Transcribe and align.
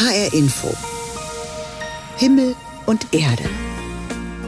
HR 0.00 0.34
Info. 0.34 0.74
Himmel 2.16 2.56
und 2.84 3.14
Erde. 3.14 3.44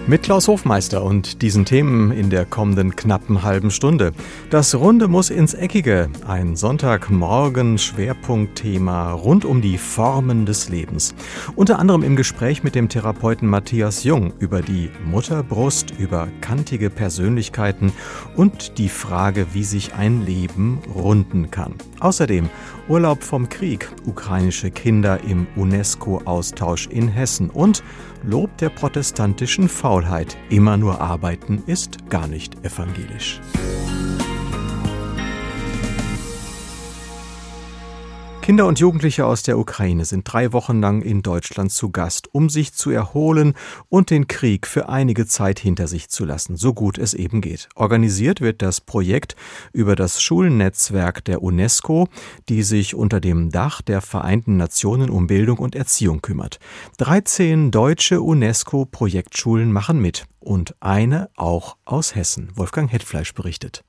Mit 0.09 0.23
Klaus 0.23 0.47
Hofmeister 0.47 1.03
und 1.03 1.43
diesen 1.43 1.65
Themen 1.65 2.13
in 2.13 2.31
der 2.31 2.45
kommenden 2.45 2.95
knappen 2.95 3.43
halben 3.43 3.73
Stunde. 3.73 4.13
Das 4.51 4.77
Runde 4.77 5.09
muss 5.09 5.31
ins 5.31 5.53
Eckige. 5.53 6.09
Ein 6.25 6.55
Sonntagmorgen 6.55 7.77
Schwerpunktthema 7.77 9.11
rund 9.11 9.45
um 9.45 9.61
die 9.61 9.79
Formen 9.79 10.47
des 10.47 10.69
Lebens. 10.69 11.13
Unter 11.57 11.81
anderem 11.81 12.05
im 12.05 12.15
Gespräch 12.15 12.63
mit 12.63 12.77
dem 12.77 12.89
Therapeuten 12.89 13.49
Matthias 13.49 14.05
Jung 14.05 14.33
über 14.39 14.63
die 14.63 14.91
Mutterbrust, 15.05 15.93
über 15.99 16.29
kantige 16.41 16.89
Persönlichkeiten 16.89 17.93
und 18.37 18.79
die 18.79 18.89
Frage, 18.89 19.49
wie 19.55 19.65
sich 19.65 19.95
ein 19.95 20.25
Leben 20.25 20.79
runden 20.95 21.51
kann. 21.51 21.75
Außerdem 21.99 22.49
Urlaub 22.89 23.25
vom 23.25 23.49
Krieg, 23.49 23.89
ukrainische 24.05 24.71
Kinder 24.71 25.19
im 25.25 25.49
UNESCO-Austausch 25.57 26.87
in 26.87 27.09
Hessen 27.09 27.51
und 27.51 27.83
Lob 28.23 28.57
der 28.59 28.71
protestantischen 28.71 29.69
Faulheit. 29.97 30.37
Immer 30.51 30.77
nur 30.77 31.01
arbeiten 31.01 31.63
ist 31.67 32.11
gar 32.11 32.27
nicht 32.27 32.55
evangelisch. 32.67 33.41
Kinder 38.47 38.67
und 38.67 38.79
Jugendliche 38.79 39.27
aus 39.27 39.43
der 39.43 39.59
Ukraine 39.59 40.05
sind 40.05 40.33
drei 40.33 40.53
Wochen 40.53 40.81
lang 40.81 41.03
in 41.03 41.23
Deutschland 41.23 41.73
zu 41.73 41.91
Gast, 41.91 42.33
um 42.33 42.49
sich 42.49 42.73
zu 42.73 42.91
erholen 42.91 43.55
und 43.89 44.11
den 44.11 44.29
Krieg 44.29 44.69
für 44.69 44.89
einige 44.89 45.27
Zeit 45.27 45.59
hinter 45.59 45.89
sich 45.89 46.11
zu 46.11 46.25
lassen, 46.25 46.55
so 46.55 46.73
gut 46.73 46.97
es 46.97 47.13
eben 47.13 47.41
geht. 47.41 47.69
Organisiert 47.75 48.41
wird 48.41 48.63
das 48.63 48.81
Projekt 48.81 49.35
über 49.73 49.97
das 49.97 50.23
Schulnetzwerk 50.23 51.25
der 51.25 51.43
UNESCO, 51.43 52.07
die 52.49 52.63
sich 52.63 52.95
unter 52.95 53.19
dem 53.19 53.51
Dach 53.51 53.83
der 53.83 54.01
Vereinten 54.01 54.57
Nationen 54.57 55.11
um 55.11 55.27
Bildung 55.27 55.59
und 55.59 55.75
Erziehung 55.75 56.23
kümmert. 56.23 56.61
13 56.99 57.73
deutsche 57.73 58.21
UNESCO-Projektschulen 58.23 59.73
machen 59.73 59.99
mit 59.99 60.27
und 60.39 60.77
eine 60.79 61.31
auch 61.35 61.79
aus 61.85 62.15
Hessen. 62.15 62.53
Wolfgang 62.55 62.93
Hetfleisch 62.93 63.35
berichtet. 63.35 63.83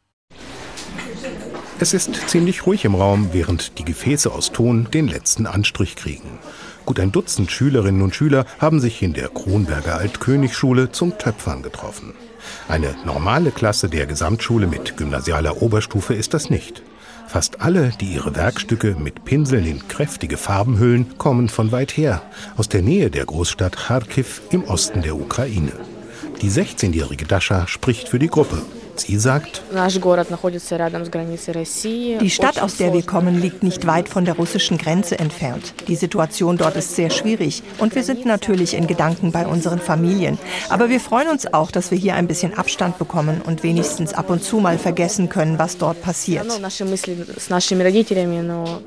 Es 1.80 1.94
ist 1.94 2.28
ziemlich 2.28 2.66
ruhig 2.66 2.86
im 2.86 2.96
Raum, 2.96 3.30
während 3.34 3.78
die 3.78 3.86
Gefäße 3.86 4.32
aus 4.32 4.52
Ton 4.52 4.88
den 4.92 5.08
letzten 5.08 5.46
Anstrich 5.46 5.96
kriegen. 5.96 6.40
Gut 6.88 7.00
ein 7.00 7.12
Dutzend 7.12 7.52
Schülerinnen 7.52 8.02
und 8.02 8.16
Schüler 8.16 8.46
haben 8.58 8.80
sich 8.80 9.04
in 9.04 9.14
der 9.14 9.30
Kronberger 9.30 9.98
Altkönigsschule 9.98 10.92
zum 10.92 11.20
Töpfern 11.20 11.62
getroffen. 11.62 12.16
Eine 12.68 12.96
normale 13.06 13.52
Klasse 13.52 13.90
der 13.90 14.08
Gesamtschule 14.08 14.66
mit 14.66 14.98
gymnasialer 14.98 15.62
Oberstufe 15.62 16.16
ist 16.16 16.34
das 16.34 16.50
nicht. 16.50 16.82
Fast 17.28 17.62
alle, 17.62 17.92
die 18.02 18.14
ihre 18.14 18.36
Werkstücke 18.36 18.96
mit 18.98 19.24
Pinseln 19.24 19.68
in 19.68 19.88
kräftige 19.88 20.38
Farben 20.38 20.80
hüllen, 20.80 21.18
kommen 21.20 21.48
von 21.48 21.72
weit 21.72 21.96
her, 21.96 22.24
aus 22.56 22.70
der 22.70 22.82
Nähe 22.82 23.12
der 23.12 23.26
Großstadt 23.26 23.78
Kharkiv 23.78 24.42
im 24.50 24.64
Osten 24.64 25.04
der 25.04 25.16
Ukraine. 25.16 25.74
Die 26.42 26.50
16-jährige 26.50 27.26
Dascha 27.26 27.68
spricht 27.68 28.10
für 28.10 28.18
die 28.18 28.30
Gruppe. 28.30 28.64
Sie 29.02 29.18
sagt, 29.18 29.62
die 32.22 32.30
Stadt, 32.30 32.62
aus 32.62 32.78
der 32.78 32.94
wir 32.94 33.04
kommen, 33.04 33.42
liegt 33.42 33.64
nicht 33.64 33.88
weit 33.88 34.10
von 34.10 34.26
der 34.26 34.36
russischen 34.36 34.78
Grenze 34.78 35.20
entfernt. 35.20 35.74
Die 35.88 35.96
Situation 35.96 36.58
dort 36.58 36.76
ist 36.76 36.96
sehr 36.96 37.10
schwierig 37.10 37.64
und 37.78 37.96
wir 37.96 38.04
sind 38.04 38.26
natürlich 38.26 38.74
in 38.74 38.88
Gedanken 38.88 39.32
bei 39.32 39.46
unseren 39.48 39.80
Familien. 39.80 40.38
Aber 40.70 40.90
wir 40.90 41.00
freuen 41.00 41.30
uns 41.30 41.54
auch, 41.54 41.72
dass 41.72 41.92
wir 41.92 41.98
hier 41.98 42.16
ein 42.16 42.28
bisschen 42.28 42.54
Abstand 42.58 42.98
bekommen 42.98 43.42
und 43.46 43.64
wenigstens 43.64 44.14
ab 44.14 44.30
und 44.30 44.44
zu 44.44 44.60
mal 44.60 44.78
vergessen 44.78 45.30
können, 45.30 45.60
was 45.60 45.78
dort 45.78 46.02
passiert. 46.02 46.46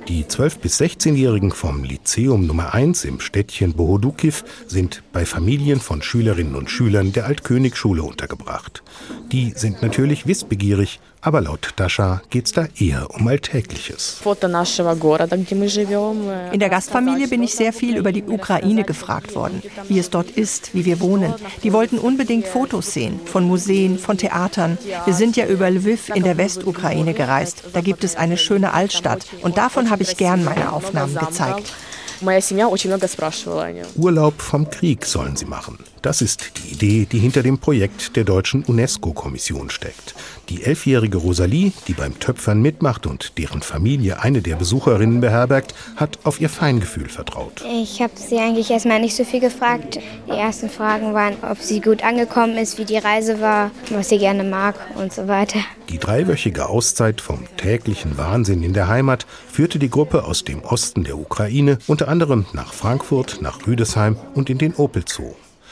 Die 0.08 0.24
12- 0.24 0.58
bis 0.58 0.80
16-Jährigen 0.80 1.52
vom 1.52 1.84
Lyzeum 1.84 2.46
Nummer 2.46 2.74
1 2.74 3.04
im 3.04 3.20
Städtchen 3.20 3.74
Bohodukiv 3.74 4.44
sind 4.66 5.02
bei 5.12 5.24
Familien 5.24 5.80
von 5.80 6.02
Schülerinnen 6.02 6.54
und 6.54 6.70
Schülern 6.70 7.12
der 7.12 7.26
Altkönigsschule 7.26 8.02
untergebracht. 8.02 8.82
Die 9.32 9.52
sind 9.54 9.82
natürlich 9.82 9.99
wissbegierig, 10.26 11.00
aber 11.20 11.40
laut 11.40 11.74
Dascha 11.76 12.22
geht 12.30 12.46
es 12.46 12.52
da 12.52 12.66
eher 12.78 13.08
um 13.14 13.28
Alltägliches. 13.28 14.20
In 16.52 16.60
der 16.60 16.68
Gastfamilie 16.68 17.28
bin 17.28 17.42
ich 17.42 17.54
sehr 17.54 17.72
viel 17.72 17.96
über 17.96 18.12
die 18.12 18.22
Ukraine 18.22 18.84
gefragt 18.84 19.34
worden, 19.34 19.62
wie 19.88 19.98
es 19.98 20.10
dort 20.10 20.30
ist, 20.30 20.74
wie 20.74 20.84
wir 20.84 21.00
wohnen. 21.00 21.34
Die 21.62 21.72
wollten 21.72 21.98
unbedingt 21.98 22.46
Fotos 22.46 22.92
sehen 22.92 23.20
von 23.26 23.44
Museen, 23.44 23.98
von 23.98 24.16
Theatern. 24.16 24.78
Wir 25.04 25.14
sind 25.14 25.36
ja 25.36 25.46
über 25.46 25.70
Lviv 25.70 26.08
in 26.14 26.22
der 26.22 26.38
Westukraine 26.38 27.12
gereist. 27.12 27.64
Da 27.72 27.80
gibt 27.80 28.04
es 28.04 28.16
eine 28.16 28.38
schöne 28.38 28.72
Altstadt 28.72 29.26
und 29.42 29.58
davon 29.58 29.90
habe 29.90 30.02
ich 30.02 30.16
gern 30.16 30.44
meine 30.44 30.72
Aufnahmen 30.72 31.14
gezeigt. 31.14 31.72
Urlaub 33.96 34.42
vom 34.42 34.70
Krieg 34.70 35.06
sollen 35.06 35.36
sie 35.36 35.46
machen. 35.46 35.78
Das 36.02 36.22
ist 36.22 36.52
die 36.56 36.72
Idee, 36.72 37.06
die 37.10 37.18
hinter 37.18 37.42
dem 37.42 37.58
Projekt 37.58 38.16
der 38.16 38.24
deutschen 38.24 38.64
UNESCO-Kommission 38.64 39.68
steckt. 39.68 40.14
Die 40.48 40.64
elfjährige 40.64 41.18
Rosalie, 41.18 41.72
die 41.88 41.92
beim 41.92 42.18
Töpfern 42.18 42.62
mitmacht 42.62 43.06
und 43.06 43.36
deren 43.36 43.60
Familie 43.60 44.22
eine 44.22 44.40
der 44.40 44.56
Besucherinnen 44.56 45.20
beherbergt, 45.20 45.74
hat 45.96 46.18
auf 46.24 46.40
ihr 46.40 46.48
Feingefühl 46.48 47.08
vertraut. 47.08 47.62
Ich 47.70 48.00
habe 48.00 48.14
sie 48.16 48.38
eigentlich 48.38 48.70
erstmal 48.70 49.00
nicht 49.00 49.14
so 49.14 49.24
viel 49.24 49.40
gefragt. 49.40 49.98
Die 50.26 50.30
ersten 50.30 50.70
Fragen 50.70 51.12
waren, 51.12 51.34
ob 51.42 51.58
sie 51.58 51.82
gut 51.82 52.02
angekommen 52.02 52.56
ist, 52.56 52.78
wie 52.78 52.86
die 52.86 52.98
Reise 52.98 53.40
war, 53.42 53.70
was 53.90 54.08
sie 54.08 54.18
gerne 54.18 54.42
mag 54.42 54.76
und 54.96 55.12
so 55.12 55.28
weiter. 55.28 55.58
Die 55.90 55.98
dreiwöchige 55.98 56.68
Auszeit 56.68 57.20
vom 57.20 57.44
täglichen 57.58 58.16
Wahnsinn 58.16 58.62
in 58.62 58.72
der 58.72 58.88
Heimat 58.88 59.26
führte 59.52 59.78
die 59.78 59.90
Gruppe 59.90 60.24
aus 60.24 60.44
dem 60.44 60.62
Osten 60.62 61.04
der 61.04 61.18
Ukraine 61.18 61.78
unter 61.86 62.08
anderem 62.08 62.46
nach 62.54 62.72
Frankfurt, 62.72 63.42
nach 63.42 63.66
Rüdesheim 63.66 64.16
und 64.34 64.48
in 64.48 64.58
den 64.58 64.74
Opel 64.74 65.04
Zoo. 65.06 65.34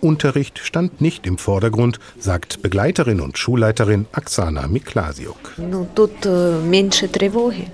Unterricht 0.00 0.58
stand 0.58 1.00
nicht 1.00 1.26
im 1.26 1.38
Vordergrund, 1.38 1.98
sagt 2.18 2.62
Begleiterin 2.62 3.20
und 3.20 3.38
Schulleiterin 3.38 4.06
Aksana 4.12 4.66
Miklasiuk. 4.66 5.36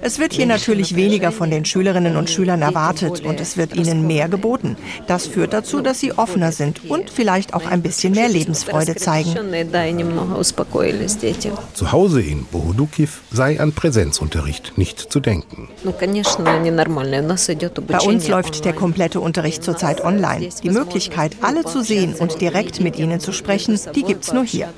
Es 0.02 0.18
wird 0.18 0.32
hier 0.32 0.46
natürlich 0.46 0.96
weniger 0.96 1.32
von 1.32 1.50
den 1.50 1.64
Schülerinnen 1.64 2.16
und 2.16 2.30
Schülern 2.30 2.62
erwartet 2.62 3.24
und 3.24 3.40
es 3.40 3.56
wird 3.56 3.74
ihnen 3.76 4.06
mehr 4.06 4.28
geboten. 4.28 4.76
Das 5.06 5.26
führt 5.26 5.52
dazu, 5.52 5.80
dass 5.80 6.00
sie 6.00 6.12
offener 6.12 6.52
sind 6.52 6.88
und 6.88 7.10
vielleicht 7.10 7.54
auch 7.54 7.66
ein 7.66 7.82
bisschen 7.82 8.14
mehr 8.14 8.28
Lebensfreude 8.28 8.96
zeigen. 8.96 9.34
Zu 11.74 11.92
Hause 11.92 12.22
in 12.22 12.44
Bohudukiv 12.46 13.22
sei 13.32 13.60
an 13.60 13.72
Präsenzunterricht 13.72 14.78
nicht 14.78 14.98
zu 14.98 15.20
denken. 15.20 15.68
Bei 17.88 18.00
uns 18.00 18.28
läuft 18.28 18.64
der 18.64 18.72
komplette 18.72 19.20
Unterricht 19.20 19.64
zurzeit 19.64 20.04
online. 20.04 20.48
Die 20.62 20.70
Möglichkeit, 20.70 21.36
alle 21.40 21.64
zu 21.64 21.82
sehen 21.82 22.11
und 22.20 22.40
direkt 22.40 22.80
mit 22.80 22.98
ihnen 22.98 23.20
zu 23.20 23.32
sprechen, 23.32 23.78
die 23.94 24.02
gibt's 24.02 24.32
nur 24.32 24.44
hier. 24.44 24.68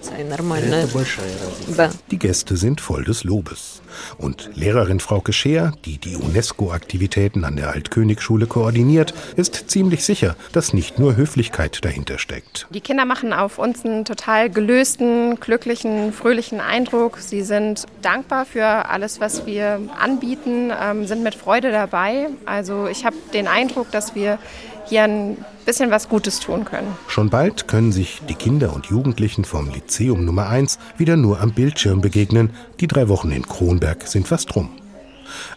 Die 2.10 2.18
Gäste 2.18 2.56
sind 2.56 2.80
voll 2.80 3.04
des 3.04 3.24
Lobes. 3.24 3.82
Und 4.18 4.50
Lehrerin 4.54 5.00
Frau 5.00 5.22
Scheer, 5.30 5.72
die 5.84 5.98
die 5.98 6.16
UNESCO-Aktivitäten 6.16 7.44
an 7.44 7.56
der 7.56 7.70
Altkönigsschule 7.70 8.46
koordiniert, 8.46 9.14
ist 9.36 9.70
ziemlich 9.70 10.04
sicher, 10.04 10.36
dass 10.52 10.72
nicht 10.72 10.98
nur 10.98 11.16
Höflichkeit 11.16 11.84
dahinter 11.84 12.18
steckt. 12.18 12.66
Die 12.70 12.80
Kinder 12.80 13.04
machen 13.04 13.32
auf 13.32 13.58
uns 13.58 13.84
einen 13.84 14.04
total 14.04 14.50
gelösten, 14.50 15.38
glücklichen, 15.40 16.12
fröhlichen 16.12 16.60
Eindruck. 16.60 17.18
Sie 17.18 17.42
sind 17.42 17.86
dankbar 18.02 18.44
für 18.44 18.64
alles, 18.64 19.20
was 19.20 19.46
wir 19.46 19.80
anbieten, 19.98 20.72
ähm, 20.78 21.06
sind 21.06 21.22
mit 21.22 21.34
Freude 21.34 21.70
dabei. 21.70 22.28
Also 22.46 22.86
ich 22.86 23.04
habe 23.04 23.16
den 23.32 23.48
Eindruck, 23.48 23.90
dass 23.90 24.14
wir 24.14 24.38
hier 24.86 25.04
ein 25.04 25.36
bisschen 25.64 25.90
was 25.90 26.08
Gutes 26.08 26.40
tun 26.40 26.64
können. 26.64 26.88
Schon 27.08 27.30
bald 27.30 27.68
können 27.68 27.92
sich 27.92 28.20
die 28.28 28.34
Kinder 28.34 28.74
und 28.74 28.86
Jugendlichen 28.86 29.44
vom 29.44 29.70
Lyzeum 29.70 30.24
Nummer 30.24 30.48
1 30.48 30.78
wieder 30.96 31.16
nur 31.16 31.40
am 31.40 31.52
Bildschirm 31.52 32.00
begegnen. 32.00 32.50
Die 32.80 32.86
drei 32.86 33.08
Wochen 33.08 33.32
in 33.32 33.46
Kronberg 33.46 34.06
sind 34.06 34.28
fast 34.28 34.54
rum. 34.56 34.70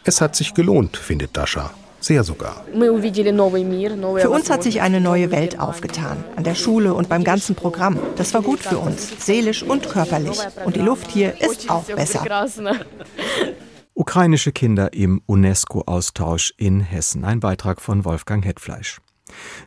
Es 0.04 0.22
hat 0.22 0.36
sich 0.36 0.54
gelohnt, 0.54 0.98
findet 0.98 1.36
Dascha. 1.36 1.72
Sehr 2.00 2.24
sogar. 2.24 2.64
Für 2.72 4.30
uns 4.30 4.50
hat 4.50 4.64
sich 4.64 4.82
eine 4.82 5.02
neue 5.02 5.32
Welt 5.32 5.60
aufgetan. 5.60 6.24
An 6.36 6.44
der 6.44 6.56
Schule 6.56 6.94
und 6.94 7.10
beim 7.10 7.24
ganzen 7.24 7.56
Programm. 7.56 7.98
Das 8.16 8.34
war 8.34 8.42
gut 8.42 8.60
für 8.60 8.78
uns, 8.78 9.26
seelisch 9.26 9.64
und 9.64 9.90
körperlich. 9.90 10.40
Und 10.64 10.76
die 10.76 10.82
Luft 10.82 11.10
hier 11.10 11.42
ist 11.42 11.70
auch 11.70 11.84
besser. 11.84 12.24
Ukrainische 13.96 14.52
Kinder 14.52 14.94
im 14.94 15.22
UNESCO-Austausch 15.26 16.54
in 16.58 16.82
Hessen. 16.82 17.26
Ein 17.26 17.40
Beitrag 17.40 17.82
von 17.82 18.06
Wolfgang 18.06 18.46
Hetfleisch. 18.46 19.00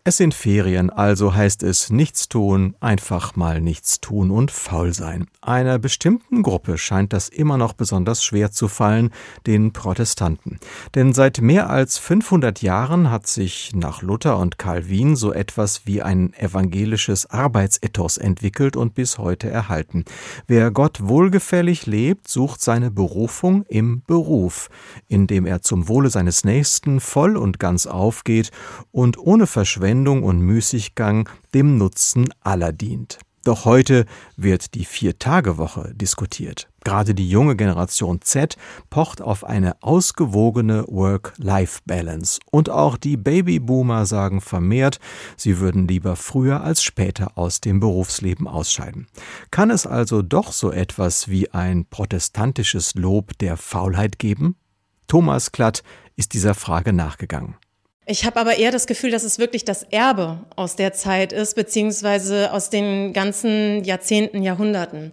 Es 0.04 0.16
sind 0.16 0.34
Ferien, 0.34 0.90
also 0.90 1.34
heißt 1.34 1.62
es 1.62 1.90
nichts 1.90 2.28
tun, 2.28 2.74
einfach 2.80 3.36
mal 3.36 3.60
nichts 3.60 4.00
tun 4.00 4.30
und 4.30 4.50
faul 4.50 4.92
sein. 4.92 5.26
Einer 5.42 5.78
bestimmten 5.78 6.42
Gruppe 6.42 6.78
scheint 6.78 7.12
das 7.12 7.28
immer 7.28 7.56
noch 7.56 7.72
besonders 7.72 8.24
schwer 8.24 8.50
zu 8.50 8.68
fallen, 8.68 9.10
den 9.46 9.72
Protestanten. 9.72 10.58
Denn 10.94 11.12
seit 11.12 11.40
mehr 11.40 11.70
als 11.70 11.98
500 11.98 12.62
Jahren 12.62 13.10
hat 13.10 13.26
sich 13.26 13.72
nach 13.74 14.02
Luther 14.02 14.38
und 14.38 14.58
Calvin 14.58 15.16
so 15.16 15.32
etwas 15.32 15.86
wie 15.86 16.02
ein 16.02 16.32
evangelisches 16.34 17.30
Arbeitsethos 17.30 18.16
entwickelt 18.16 18.76
und 18.76 18.94
bis 18.94 19.18
heute 19.18 19.50
erhalten. 19.50 20.04
Wer 20.46 20.70
Gott 20.70 21.00
wohlgefällig 21.02 21.86
lebt, 21.86 22.28
sucht 22.28 22.60
seine 22.60 22.90
Berufung 22.90 23.64
im 23.68 24.02
Beruf, 24.06 24.68
indem 25.08 25.46
er 25.46 25.62
zum 25.62 25.88
Wohle 25.88 26.10
seines 26.10 26.44
Nächsten 26.44 27.00
voll 27.00 27.36
und 27.36 27.58
ganz 27.58 27.86
aufgeht 27.86 28.50
und 28.90 29.18
ohne 29.18 29.46
Verschwendung 29.50 30.22
und 30.22 30.40
Müßiggang 30.40 31.28
dem 31.52 31.76
Nutzen 31.76 32.32
aller 32.40 32.72
dient. 32.72 33.18
Doch 33.44 33.64
heute 33.64 34.04
wird 34.36 34.74
die 34.74 34.84
Vier-Tage-Woche 34.84 35.94
diskutiert. 35.94 36.68
Gerade 36.84 37.14
die 37.14 37.28
junge 37.28 37.56
Generation 37.56 38.20
Z 38.20 38.56
pocht 38.90 39.22
auf 39.22 39.44
eine 39.44 39.82
ausgewogene 39.82 40.84
Work-Life-Balance. 40.88 42.40
Und 42.50 42.68
auch 42.68 42.98
die 42.98 43.16
Babyboomer 43.16 44.04
sagen 44.04 44.42
vermehrt, 44.42 44.98
sie 45.38 45.58
würden 45.58 45.88
lieber 45.88 46.16
früher 46.16 46.62
als 46.62 46.82
später 46.82 47.38
aus 47.38 47.62
dem 47.62 47.80
Berufsleben 47.80 48.46
ausscheiden. 48.46 49.06
Kann 49.50 49.70
es 49.70 49.86
also 49.86 50.20
doch 50.20 50.52
so 50.52 50.70
etwas 50.70 51.28
wie 51.28 51.50
ein 51.50 51.86
protestantisches 51.86 52.94
Lob 52.94 53.38
der 53.38 53.56
Faulheit 53.56 54.18
geben? 54.18 54.56
Thomas 55.06 55.50
Klatt 55.50 55.82
ist 56.16 56.34
dieser 56.34 56.54
Frage 56.54 56.92
nachgegangen. 56.92 57.56
Ich 58.10 58.24
habe 58.24 58.40
aber 58.40 58.56
eher 58.56 58.72
das 58.72 58.88
Gefühl, 58.88 59.12
dass 59.12 59.22
es 59.22 59.38
wirklich 59.38 59.64
das 59.64 59.84
Erbe 59.84 60.40
aus 60.56 60.74
der 60.74 60.92
Zeit 60.92 61.32
ist, 61.32 61.54
beziehungsweise 61.54 62.52
aus 62.52 62.68
den 62.68 63.12
ganzen 63.12 63.84
Jahrzehnten, 63.84 64.42
Jahrhunderten. 64.42 65.12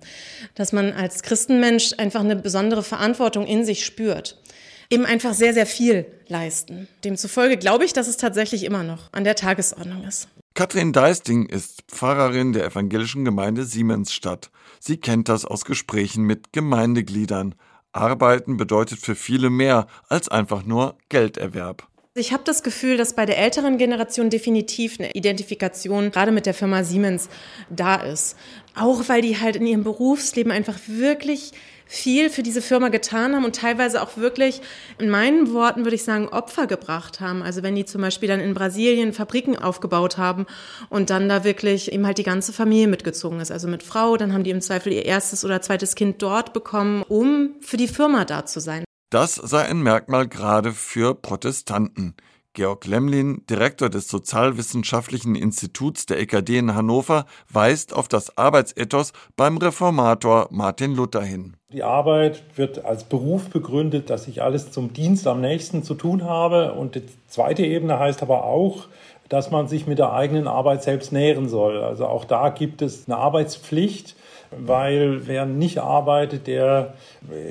Dass 0.55 0.73
man 0.73 0.93
als 0.93 1.21
Christenmensch 1.21 1.93
einfach 1.99 2.21
eine 2.21 2.35
besondere 2.35 2.81
Verantwortung 2.81 3.45
in 3.45 3.63
sich 3.65 3.85
spürt. 3.85 4.41
Eben 4.89 5.05
einfach 5.05 5.35
sehr, 5.35 5.53
sehr 5.53 5.67
viel 5.67 6.07
leisten. 6.27 6.87
Demzufolge 7.03 7.57
glaube 7.57 7.85
ich, 7.85 7.93
dass 7.93 8.07
es 8.07 8.17
tatsächlich 8.17 8.63
immer 8.63 8.81
noch 8.81 9.13
an 9.13 9.25
der 9.25 9.35
Tagesordnung 9.35 10.03
ist. 10.03 10.27
Katrin 10.55 10.91
Deisting 10.91 11.45
ist 11.45 11.83
Pfarrerin 11.87 12.51
der 12.51 12.65
evangelischen 12.65 13.23
Gemeinde 13.23 13.65
Siemensstadt. 13.65 14.49
Sie 14.79 14.97
kennt 14.97 15.29
das 15.29 15.45
aus 15.45 15.65
Gesprächen 15.65 16.23
mit 16.23 16.51
Gemeindegliedern. 16.51 17.53
Arbeiten 17.91 18.57
bedeutet 18.57 18.97
für 18.97 19.13
viele 19.13 19.51
mehr 19.51 19.85
als 20.09 20.29
einfach 20.29 20.63
nur 20.65 20.97
Gelderwerb. 21.09 21.87
Ich 22.19 22.33
habe 22.33 22.41
das 22.43 22.63
Gefühl, 22.63 22.97
dass 22.97 23.13
bei 23.13 23.27
der 23.27 23.37
älteren 23.37 23.77
Generation 23.77 24.31
definitiv 24.31 24.99
eine 24.99 25.11
Identifikation 25.11 26.09
gerade 26.09 26.31
mit 26.31 26.47
der 26.47 26.55
Firma 26.55 26.83
Siemens 26.83 27.29
da 27.69 27.97
ist. 27.97 28.35
Auch 28.73 29.07
weil 29.07 29.21
die 29.21 29.39
halt 29.39 29.55
in 29.55 29.67
ihrem 29.67 29.83
Berufsleben 29.83 30.51
einfach 30.51 30.79
wirklich 30.87 31.51
viel 31.85 32.31
für 32.31 32.41
diese 32.41 32.63
Firma 32.63 32.89
getan 32.89 33.35
haben 33.35 33.45
und 33.45 33.55
teilweise 33.55 34.01
auch 34.01 34.17
wirklich, 34.17 34.61
in 34.97 35.11
meinen 35.11 35.53
Worten 35.53 35.85
würde 35.85 35.93
ich 35.95 36.03
sagen, 36.03 36.27
Opfer 36.27 36.65
gebracht 36.65 37.19
haben. 37.19 37.43
Also 37.43 37.61
wenn 37.61 37.75
die 37.75 37.85
zum 37.85 38.01
Beispiel 38.01 38.27
dann 38.27 38.39
in 38.39 38.55
Brasilien 38.55 39.13
Fabriken 39.13 39.55
aufgebaut 39.55 40.17
haben 40.17 40.47
und 40.89 41.11
dann 41.11 41.29
da 41.29 41.43
wirklich 41.43 41.91
eben 41.91 42.07
halt 42.07 42.17
die 42.17 42.23
ganze 42.23 42.51
Familie 42.51 42.87
mitgezogen 42.87 43.39
ist, 43.41 43.51
also 43.51 43.67
mit 43.67 43.83
Frau, 43.83 44.17
dann 44.17 44.33
haben 44.33 44.43
die 44.43 44.49
im 44.49 44.61
Zweifel 44.61 44.91
ihr 44.91 45.05
erstes 45.05 45.45
oder 45.45 45.61
zweites 45.61 45.93
Kind 45.93 46.19
dort 46.23 46.51
bekommen, 46.51 47.03
um 47.07 47.51
für 47.61 47.77
die 47.77 47.87
Firma 47.87 48.25
da 48.25 48.43
zu 48.47 48.59
sein. 48.59 48.86
Das 49.09 49.35
sei 49.35 49.63
ein 49.63 49.81
Merkmal 49.81 50.27
gerade 50.27 50.73
für 50.73 51.15
Protestanten. 51.15 52.13
Georg 52.51 52.85
Lemlin, 52.85 53.41
Direktor 53.49 53.89
des 53.89 54.09
Sozialwissenschaftlichen 54.09 55.35
Instituts 55.35 56.07
der 56.07 56.19
EKD 56.19 56.57
in 56.57 56.75
Hannover, 56.75 57.25
weist 57.49 57.93
auf 57.93 58.09
das 58.09 58.37
Arbeitsethos 58.37 59.13
beim 59.37 59.55
Reformator 59.59 60.49
Martin 60.51 60.93
Luther 60.93 61.21
hin. 61.21 61.55
Die 61.71 61.83
Arbeit 61.83 62.43
wird 62.57 62.83
als 62.83 63.05
Beruf 63.05 63.49
begründet, 63.49 64.09
dass 64.09 64.27
ich 64.27 64.41
alles 64.41 64.71
zum 64.71 64.91
Dienst 64.91 65.25
am 65.25 65.39
nächsten 65.39 65.83
zu 65.83 65.93
tun 65.93 66.25
habe. 66.25 66.73
Und 66.73 66.95
die 66.95 67.03
zweite 67.27 67.63
Ebene 67.63 67.99
heißt 67.99 68.21
aber 68.21 68.43
auch, 68.43 68.89
dass 69.29 69.51
man 69.51 69.69
sich 69.69 69.87
mit 69.87 69.99
der 69.99 70.11
eigenen 70.11 70.49
Arbeit 70.49 70.83
selbst 70.83 71.13
nähren 71.13 71.47
soll. 71.47 71.81
Also 71.81 72.07
auch 72.07 72.25
da 72.25 72.49
gibt 72.49 72.81
es 72.81 73.07
eine 73.07 73.15
Arbeitspflicht 73.15 74.16
weil 74.51 75.27
wer 75.27 75.45
nicht 75.45 75.79
arbeitet, 75.79 76.47
der 76.47 76.93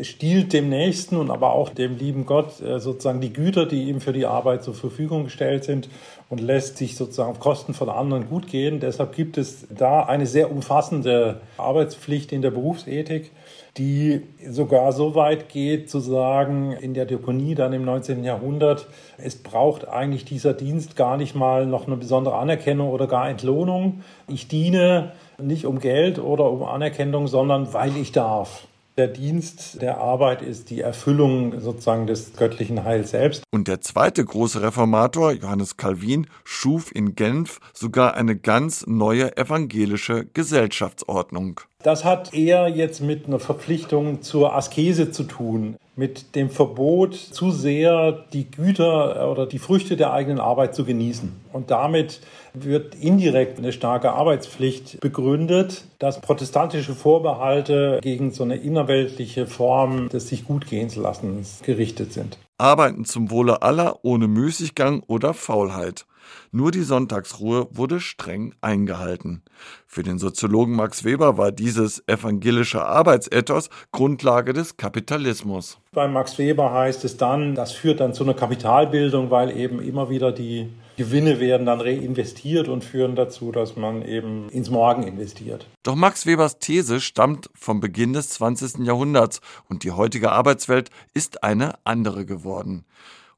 stiehlt 0.03 0.53
dem 0.53 0.69
Nächsten 0.69 1.17
und 1.17 1.31
aber 1.31 1.53
auch 1.53 1.69
dem 1.69 1.97
lieben 1.97 2.27
Gott 2.27 2.61
äh, 2.61 2.81
sozusagen 2.81 3.21
die 3.21 3.33
Güter, 3.33 3.67
die 3.67 3.89
ihm 3.89 4.01
für 4.01 4.13
die 4.13 4.27
Arbeit 4.27 4.63
zur 4.63 4.75
Verfügung 4.75 5.25
gestellt 5.25 5.65
sind 5.65 5.89
und 6.29 6.41
lässt 6.41 6.77
sich 6.77 6.97
sozusagen 6.97 7.31
auf 7.31 7.41
Kosten 7.41 7.75
von 7.75 7.89
anderen 7.89 8.29
gut 8.29 8.49
gehen. 8.49 8.81
Deshalb 8.81 9.15
gibt 9.15 9.39
es 9.39 9.67
da 9.71 10.03
eine 10.03 10.27
sehr 10.27 10.51
umfassende 10.51 11.41
Arbeitspflicht 11.57 12.33
in 12.33 12.43
der 12.43 12.51
Berufsethik, 12.51 13.31
die 13.77 14.23
sogar 14.49 14.93
so 14.93 15.15
weit 15.15 15.49
geht 15.49 15.91
zu 15.91 16.01
sagen, 16.01 16.73
in 16.73 16.95
der 16.95 17.05
Diakonie 17.05 17.55
dann 17.55 17.73
im 17.73 17.85
19. 17.85 18.25
Jahrhundert, 18.25 18.89
es 19.19 19.37
braucht 19.37 19.87
eigentlich 19.87 20.25
dieser 20.25 20.55
Dienst 20.55 20.97
gar 20.97 21.17
nicht 21.17 21.35
mal 21.35 21.67
noch 21.67 21.87
eine 21.87 21.97
besondere 21.97 22.37
Anerkennung 22.37 22.91
oder 22.91 23.07
gar 23.07 23.29
Entlohnung. 23.29 24.03
Ich 24.29 24.49
diene 24.49 25.13
nicht 25.41 25.67
um 25.67 25.79
Geld 25.81 26.19
oder 26.19 26.51
um 26.51 26.63
Anerkennung, 26.63 27.27
sondern 27.29 27.73
weil 27.73 27.97
ich 27.97 28.13
darf. 28.13 28.67
Der 28.97 29.09
Dienst 29.09 29.83
der 29.83 29.99
Arbeit 29.99 30.41
ist 30.41 30.71
die 30.71 30.81
Erfüllung 30.81 31.61
sozusagen 31.61 32.07
des 32.07 32.35
göttlichen 32.35 32.83
Heils 32.83 33.11
selbst. 33.11 33.43
Und 33.51 33.69
der 33.69 33.83
zweite 33.83 34.25
große 34.25 34.63
Reformator, 34.63 35.33
Johannes 35.33 35.77
Calvin, 35.77 36.29
schuf 36.45 36.95
in 36.95 37.15
Genf 37.15 37.61
sogar 37.75 38.15
eine 38.15 38.37
ganz 38.37 38.87
neue 38.87 39.37
evangelische 39.37 40.25
Gesellschaftsordnung. 40.25 41.61
Das 41.83 42.05
hat 42.07 42.33
eher 42.33 42.69
jetzt 42.69 43.03
mit 43.03 43.27
einer 43.27 43.39
Verpflichtung 43.39 44.23
zur 44.23 44.55
Askese 44.55 45.11
zu 45.11 45.25
tun, 45.25 45.77
mit 45.97 46.35
dem 46.35 46.51
Verbot, 46.51 47.15
zu 47.15 47.51
sehr 47.51 48.13
die 48.33 48.51
Güter 48.51 49.31
oder 49.31 49.47
die 49.47 49.59
Früchte 49.59 49.97
der 49.97 50.13
eigenen 50.13 50.41
Arbeit 50.41 50.75
zu 50.75 50.85
genießen. 50.85 51.33
Und 51.53 51.71
damit 51.71 52.21
wird 52.53 52.95
indirekt 52.95 53.59
eine 53.59 53.73
starke 53.73 54.13
Arbeitspflicht 54.13 55.01
begründet, 55.01 55.85
dass 55.99 56.21
protestantische 56.21 56.95
Vorbehalte 56.95 57.99
gegen 58.03 58.31
so 58.31 58.45
eine 58.45 58.57
innerweltliche 58.57 59.47
Form 59.47 60.11
des 60.11 60.29
sich 60.29 60.45
gut 60.45 60.67
gehen 60.67 60.91
zu 60.91 61.01
lassen 61.01 61.47
gerichtet 61.63 62.13
sind. 62.13 62.39
Arbeiten 62.59 63.05
zum 63.05 63.31
Wohle 63.31 63.63
aller 63.63 64.01
ohne 64.03 64.29
Müßiggang 64.29 65.03
oder 65.07 65.35
Faulheit. 65.35 66.07
Nur 66.51 66.71
die 66.71 66.83
Sonntagsruhe 66.83 67.69
wurde 67.71 68.01
streng 68.01 68.55
eingehalten. 68.61 69.43
Für 69.87 70.03
den 70.03 70.19
Soziologen 70.19 70.75
Max 70.75 71.05
Weber 71.05 71.39
war 71.39 71.53
dieses 71.53 72.03
evangelische 72.07 72.85
Arbeitsethos 72.85 73.71
Grundlage 73.93 74.53
des 74.53 74.77
Kapitalismus. 74.77 75.79
Bei 75.93 76.09
Max 76.09 76.39
Weber 76.39 76.73
heißt 76.73 77.05
es 77.05 77.17
dann, 77.17 77.55
das 77.55 77.73
führt 77.73 78.01
dann 78.01 78.15
zu 78.15 78.25
einer 78.25 78.35
Kapitalbildung, 78.35 79.31
weil 79.31 79.57
eben 79.57 79.81
immer 79.81 80.11
wieder 80.11 80.33
die 80.33 80.69
Gewinne 80.97 81.41
werden 81.41 81.67
dann 81.67 81.81
reinvestiert 81.83 82.69
und 82.69 82.83
führen 82.83 83.17
dazu, 83.17 83.53
dass 83.53 83.77
man 83.77 84.03
eben 84.03 84.49
ins 84.49 84.71
Morgen 84.71 85.03
investiert. 85.03 85.67
Doch 85.83 85.95
Max 85.95 86.25
Webers 86.25 86.59
These 86.59 87.01
stammt 87.01 87.51
vom 87.55 87.81
Beginn 87.81 88.15
des 88.15 88.31
20. 88.31 88.87
Jahrhunderts 88.87 89.41
und 89.69 89.85
die 89.85 89.91
heutige 89.91 90.33
Arbeitswelt 90.33 90.91
ist 91.13 91.43
eine 91.43 91.75
andere 91.85 92.25
geworden. 92.25 92.87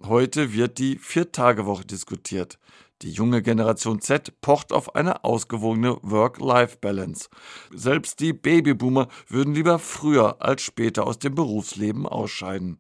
Heute 0.06 0.52
wird 0.52 0.78
die 0.78 0.96
Vier-Tage-Woche 0.96 1.84
diskutiert. 1.84 2.58
Die 3.02 3.10
junge 3.10 3.42
Generation 3.42 4.00
Z 4.00 4.40
pocht 4.40 4.72
auf 4.72 4.94
eine 4.94 5.24
ausgewogene 5.24 5.98
Work-Life-Balance. 6.02 7.28
Selbst 7.74 8.20
die 8.20 8.32
Babyboomer 8.32 9.08
würden 9.26 9.54
lieber 9.54 9.80
früher 9.80 10.36
als 10.40 10.62
später 10.62 11.04
aus 11.04 11.18
dem 11.18 11.34
Berufsleben 11.34 12.06
ausscheiden. 12.06 12.78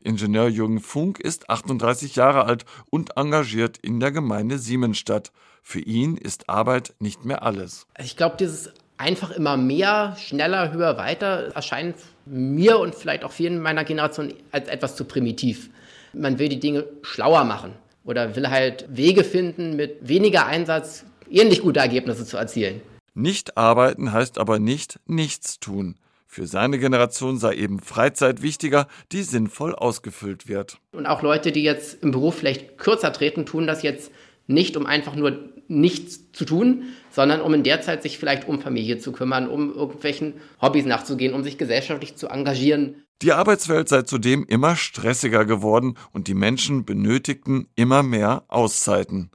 Ingenieur 0.00 0.48
Jürgen 0.48 0.80
Funk 0.80 1.20
ist 1.20 1.48
38 1.48 2.16
Jahre 2.16 2.44
alt 2.44 2.64
und 2.90 3.16
engagiert 3.16 3.78
in 3.78 4.00
der 4.00 4.10
Gemeinde 4.10 4.58
Siemensstadt. 4.58 5.30
Für 5.62 5.80
ihn 5.80 6.16
ist 6.16 6.48
Arbeit 6.48 6.94
nicht 6.98 7.24
mehr 7.24 7.44
alles. 7.44 7.86
Ich 7.98 8.16
glaube, 8.16 8.36
dieses 8.36 8.72
einfach 8.96 9.30
immer 9.30 9.56
mehr, 9.56 10.16
schneller, 10.18 10.72
höher, 10.72 10.98
weiter 10.98 11.52
erscheint 11.54 11.96
mir 12.26 12.80
und 12.80 12.96
vielleicht 12.96 13.22
auch 13.22 13.32
vielen 13.32 13.62
meiner 13.62 13.84
Generation 13.84 14.34
als 14.50 14.68
etwas 14.68 14.96
zu 14.96 15.04
primitiv. 15.04 15.70
Man 16.18 16.38
will 16.38 16.48
die 16.48 16.60
Dinge 16.60 16.86
schlauer 17.02 17.44
machen 17.44 17.72
oder 18.04 18.36
will 18.36 18.48
halt 18.48 18.86
Wege 18.90 19.24
finden, 19.24 19.76
mit 19.76 19.96
weniger 20.06 20.46
Einsatz 20.46 21.04
ähnlich 21.30 21.62
gute 21.62 21.80
Ergebnisse 21.80 22.24
zu 22.24 22.36
erzielen. 22.36 22.80
Nicht 23.14 23.56
arbeiten 23.56 24.12
heißt 24.12 24.38
aber 24.38 24.58
nicht 24.58 25.00
nichts 25.06 25.58
tun. 25.58 25.96
Für 26.26 26.46
seine 26.46 26.78
Generation 26.78 27.38
sei 27.38 27.54
eben 27.54 27.80
Freizeit 27.80 28.42
wichtiger, 28.42 28.86
die 29.12 29.22
sinnvoll 29.22 29.74
ausgefüllt 29.74 30.46
wird. 30.46 30.78
Und 30.92 31.06
auch 31.06 31.22
Leute, 31.22 31.52
die 31.52 31.62
jetzt 31.62 32.02
im 32.02 32.10
Beruf 32.10 32.36
vielleicht 32.36 32.76
kürzer 32.76 33.12
treten, 33.12 33.46
tun 33.46 33.66
das 33.66 33.82
jetzt 33.82 34.12
nicht, 34.46 34.76
um 34.76 34.86
einfach 34.86 35.16
nur 35.16 35.50
nichts 35.68 36.32
zu 36.32 36.44
tun, 36.44 36.84
sondern 37.10 37.40
um 37.40 37.54
in 37.54 37.62
der 37.62 37.80
Zeit 37.80 38.02
sich 38.02 38.18
vielleicht 38.18 38.46
um 38.46 38.60
Familie 38.60 38.98
zu 38.98 39.12
kümmern, 39.12 39.48
um 39.48 39.74
irgendwelchen 39.74 40.34
Hobbys 40.60 40.86
nachzugehen, 40.86 41.34
um 41.34 41.44
sich 41.44 41.58
gesellschaftlich 41.58 42.16
zu 42.16 42.28
engagieren. 42.28 43.04
Die 43.20 43.32
Arbeitswelt 43.32 43.88
sei 43.88 44.02
zudem 44.02 44.44
immer 44.46 44.76
stressiger 44.76 45.44
geworden 45.44 45.98
und 46.12 46.28
die 46.28 46.34
Menschen 46.34 46.84
benötigten 46.84 47.66
immer 47.74 48.04
mehr 48.04 48.44
Auszeiten. 48.46 49.30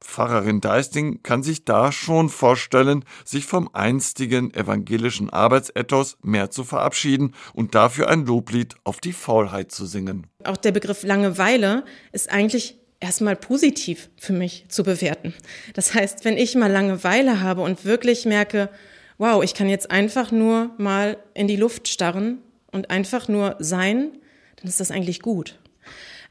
Pfarrerin 0.00 0.60
Deisting 0.60 1.22
kann 1.24 1.42
sich 1.42 1.64
da 1.64 1.90
schon 1.90 2.28
vorstellen, 2.28 3.04
sich 3.24 3.46
vom 3.46 3.68
einstigen 3.72 4.54
evangelischen 4.54 5.30
Arbeitsethos 5.30 6.16
mehr 6.22 6.50
zu 6.50 6.62
verabschieden 6.62 7.34
und 7.54 7.74
dafür 7.74 8.08
ein 8.08 8.24
Loblied 8.24 8.76
auf 8.84 9.00
die 9.00 9.12
Faulheit 9.12 9.72
zu 9.72 9.86
singen. 9.86 10.28
Auch 10.44 10.58
der 10.58 10.72
Begriff 10.72 11.02
Langeweile 11.02 11.84
ist 12.12 12.30
eigentlich 12.30 12.78
erstmal 13.00 13.34
positiv 13.34 14.10
für 14.16 14.32
mich 14.32 14.66
zu 14.68 14.84
bewerten. 14.84 15.34
Das 15.72 15.92
heißt, 15.92 16.24
wenn 16.24 16.36
ich 16.36 16.54
mal 16.54 16.70
Langeweile 16.70 17.40
habe 17.40 17.62
und 17.62 17.84
wirklich 17.84 18.26
merke, 18.26 18.70
wow, 19.18 19.42
ich 19.42 19.54
kann 19.54 19.68
jetzt 19.68 19.90
einfach 19.90 20.30
nur 20.30 20.70
mal 20.78 21.16
in 21.34 21.48
die 21.48 21.56
Luft 21.56 21.88
starren 21.88 22.43
und 22.74 22.90
einfach 22.90 23.28
nur 23.28 23.56
sein, 23.60 24.12
dann 24.56 24.68
ist 24.68 24.80
das 24.80 24.90
eigentlich 24.90 25.20
gut. 25.20 25.58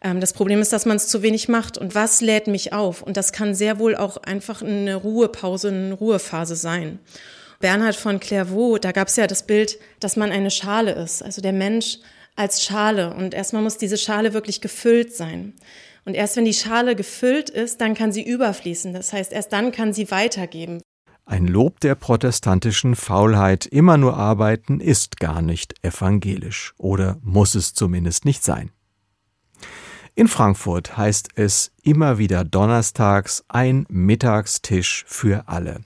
Ähm, 0.04 0.20
das 0.20 0.34
Problem 0.34 0.60
ist, 0.62 0.74
dass 0.74 0.86
man 0.86 0.98
es 0.98 1.08
zu 1.08 1.24
wenig 1.24 1.48
macht. 1.50 1.78
Und 1.78 1.96
was 1.96 2.22
lädt 2.22 2.48
mich 2.48 2.74
auf? 2.74 3.02
Und 3.02 3.18
das 3.18 3.32
kann 3.32 3.56
sehr 3.56 3.80
wohl 3.80 3.96
auch 3.96 4.18
einfach 4.18 4.62
eine 4.62 4.96
Ruhepause, 4.96 5.70
eine 5.70 5.94
Ruhephase 5.94 6.56
sein. 6.56 7.00
Bernhard 7.60 7.96
von 7.96 8.20
Clairvaux, 8.20 8.78
da 8.78 8.92
gab 8.92 9.08
es 9.08 9.16
ja 9.16 9.26
das 9.26 9.44
Bild, 9.44 9.80
dass 10.02 10.18
man 10.18 10.32
eine 10.32 10.52
Schale 10.52 10.92
ist, 10.92 11.24
also 11.24 11.42
der 11.42 11.54
Mensch 11.54 12.00
als 12.36 12.62
Schale. 12.62 13.14
Und 13.14 13.34
erstmal 13.34 13.62
muss 13.62 13.78
diese 13.78 13.98
Schale 13.98 14.34
wirklich 14.34 14.60
gefüllt 14.60 15.16
sein. 15.16 15.54
Und 16.04 16.16
erst 16.16 16.36
wenn 16.36 16.44
die 16.44 16.54
Schale 16.54 16.96
gefüllt 16.98 17.50
ist, 17.50 17.80
dann 17.80 17.94
kann 17.94 18.12
sie 18.12 18.24
überfließen. 18.24 18.94
Das 18.94 19.14
heißt, 19.14 19.32
erst 19.32 19.54
dann 19.54 19.72
kann 19.72 19.94
sie 19.94 20.12
weitergeben. 20.12 20.82
Ein 21.26 21.48
Lob 21.48 21.80
der 21.80 21.96
protestantischen 21.96 22.96
Faulheit, 22.96 23.66
immer 23.66 23.98
nur 23.98 24.18
arbeiten, 24.18 24.82
ist 24.82 25.20
gar 25.20 25.42
nicht 25.42 25.74
evangelisch 25.82 26.74
oder 26.78 27.18
muss 27.22 27.56
es 27.56 27.74
zumindest 27.74 28.26
nicht 28.26 28.44
sein. 28.44 28.72
In 30.16 30.28
Frankfurt 30.28 30.96
heißt 30.96 31.30
es 31.36 31.72
immer 31.82 32.20
wieder 32.20 32.44
donnerstags 32.44 33.46
ein 33.48 33.88
Mittagstisch 33.90 35.06
für 35.08 35.48
alle. 35.48 35.80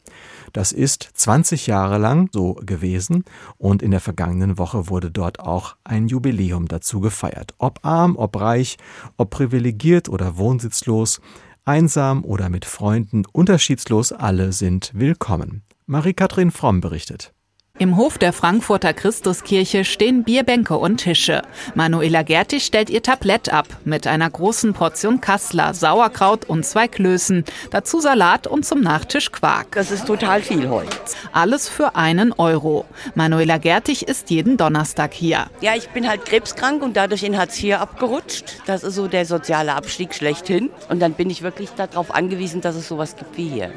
Das 0.52 0.74
ist 0.74 1.08
20 1.14 1.68
Jahre 1.68 1.98
lang 1.98 2.30
so 2.34 2.56
gewesen 2.56 3.24
und 3.58 3.82
in 3.82 3.92
der 3.92 4.02
vergangenen 4.02 4.58
Woche 4.58 4.90
wurde 4.90 5.12
dort 5.12 5.40
auch 5.40 5.78
ein 5.84 6.08
Jubiläum 6.08 6.68
dazu 6.68 7.00
gefeiert. 7.00 7.54
Ob 7.58 7.86
arm, 7.86 8.18
ob 8.18 8.42
reich, 8.42 8.78
ob 9.16 9.30
privilegiert 9.30 10.10
oder 10.10 10.38
wohnsitzlos, 10.38 11.22
einsam 11.68 12.24
oder 12.24 12.50
mit 12.50 12.66
Freunden, 12.66 13.24
unterschiedslos 13.32 14.12
alle 14.12 14.54
sind 14.54 14.92
willkommen. 14.94 15.64
Marie-Kathrin 15.86 16.52
Fromm 16.52 16.82
berichtet. 16.82 17.34
Im 17.80 17.96
Hof 17.96 18.18
der 18.18 18.34
Frankfurter 18.34 18.92
Christuskirche 18.92 19.86
stehen 19.86 20.24
Bierbänke 20.24 20.76
und 20.78 20.98
Tische. 20.98 21.44
Manuela 21.76 22.24
Gertig 22.24 22.66
stellt 22.66 22.90
ihr 22.90 23.04
Tablett 23.04 23.54
ab 23.54 23.68
mit 23.86 24.08
einer 24.08 24.28
großen 24.28 24.74
Portion 24.74 25.22
Kassler, 25.22 25.76
Sauerkraut 25.76 26.46
und 26.46 26.66
zwei 26.66 26.88
Klößen. 26.88 27.46
Dazu 27.70 28.00
Salat 28.00 28.48
und 28.48 28.66
zum 28.66 28.82
Nachtisch 28.82 29.32
Quark. 29.32 29.74
Das 29.74 29.92
ist 29.92 30.08
total 30.08 30.42
viel 30.42 30.70
heute. 30.70 30.90
Alles 31.38 31.70
für 31.70 31.96
einen 31.96 32.34
Euro. 32.34 32.86
Manuela 33.14 33.60
Gertig 33.60 34.08
ist 34.08 34.32
jeden 34.32 34.58
Donnerstag 34.58 35.14
hier. 35.14 35.46
Ja, 35.62 35.76
ich 35.76 35.88
bin 35.90 36.10
halt 36.10 36.26
krebskrank 36.26 36.82
und 36.82 36.98
dadurch 36.98 37.22
in 37.22 37.38
Hartz 37.38 37.62
IV 37.62 37.76
abgerutscht. 37.76 38.56
Das 38.66 38.84
ist 38.84 38.96
so 38.96 39.08
der 39.08 39.24
soziale 39.28 39.76
Abstieg 39.76 40.16
schlechthin. 40.16 40.72
Und 40.90 41.00
dann 41.00 41.14
bin 41.14 41.30
ich 41.30 41.44
wirklich 41.44 41.70
darauf 41.78 42.10
angewiesen, 42.10 42.62
dass 42.62 42.76
es 42.76 42.88
sowas 42.88 43.16
gibt 43.16 43.38
wie 43.38 43.50
hier. 43.50 43.70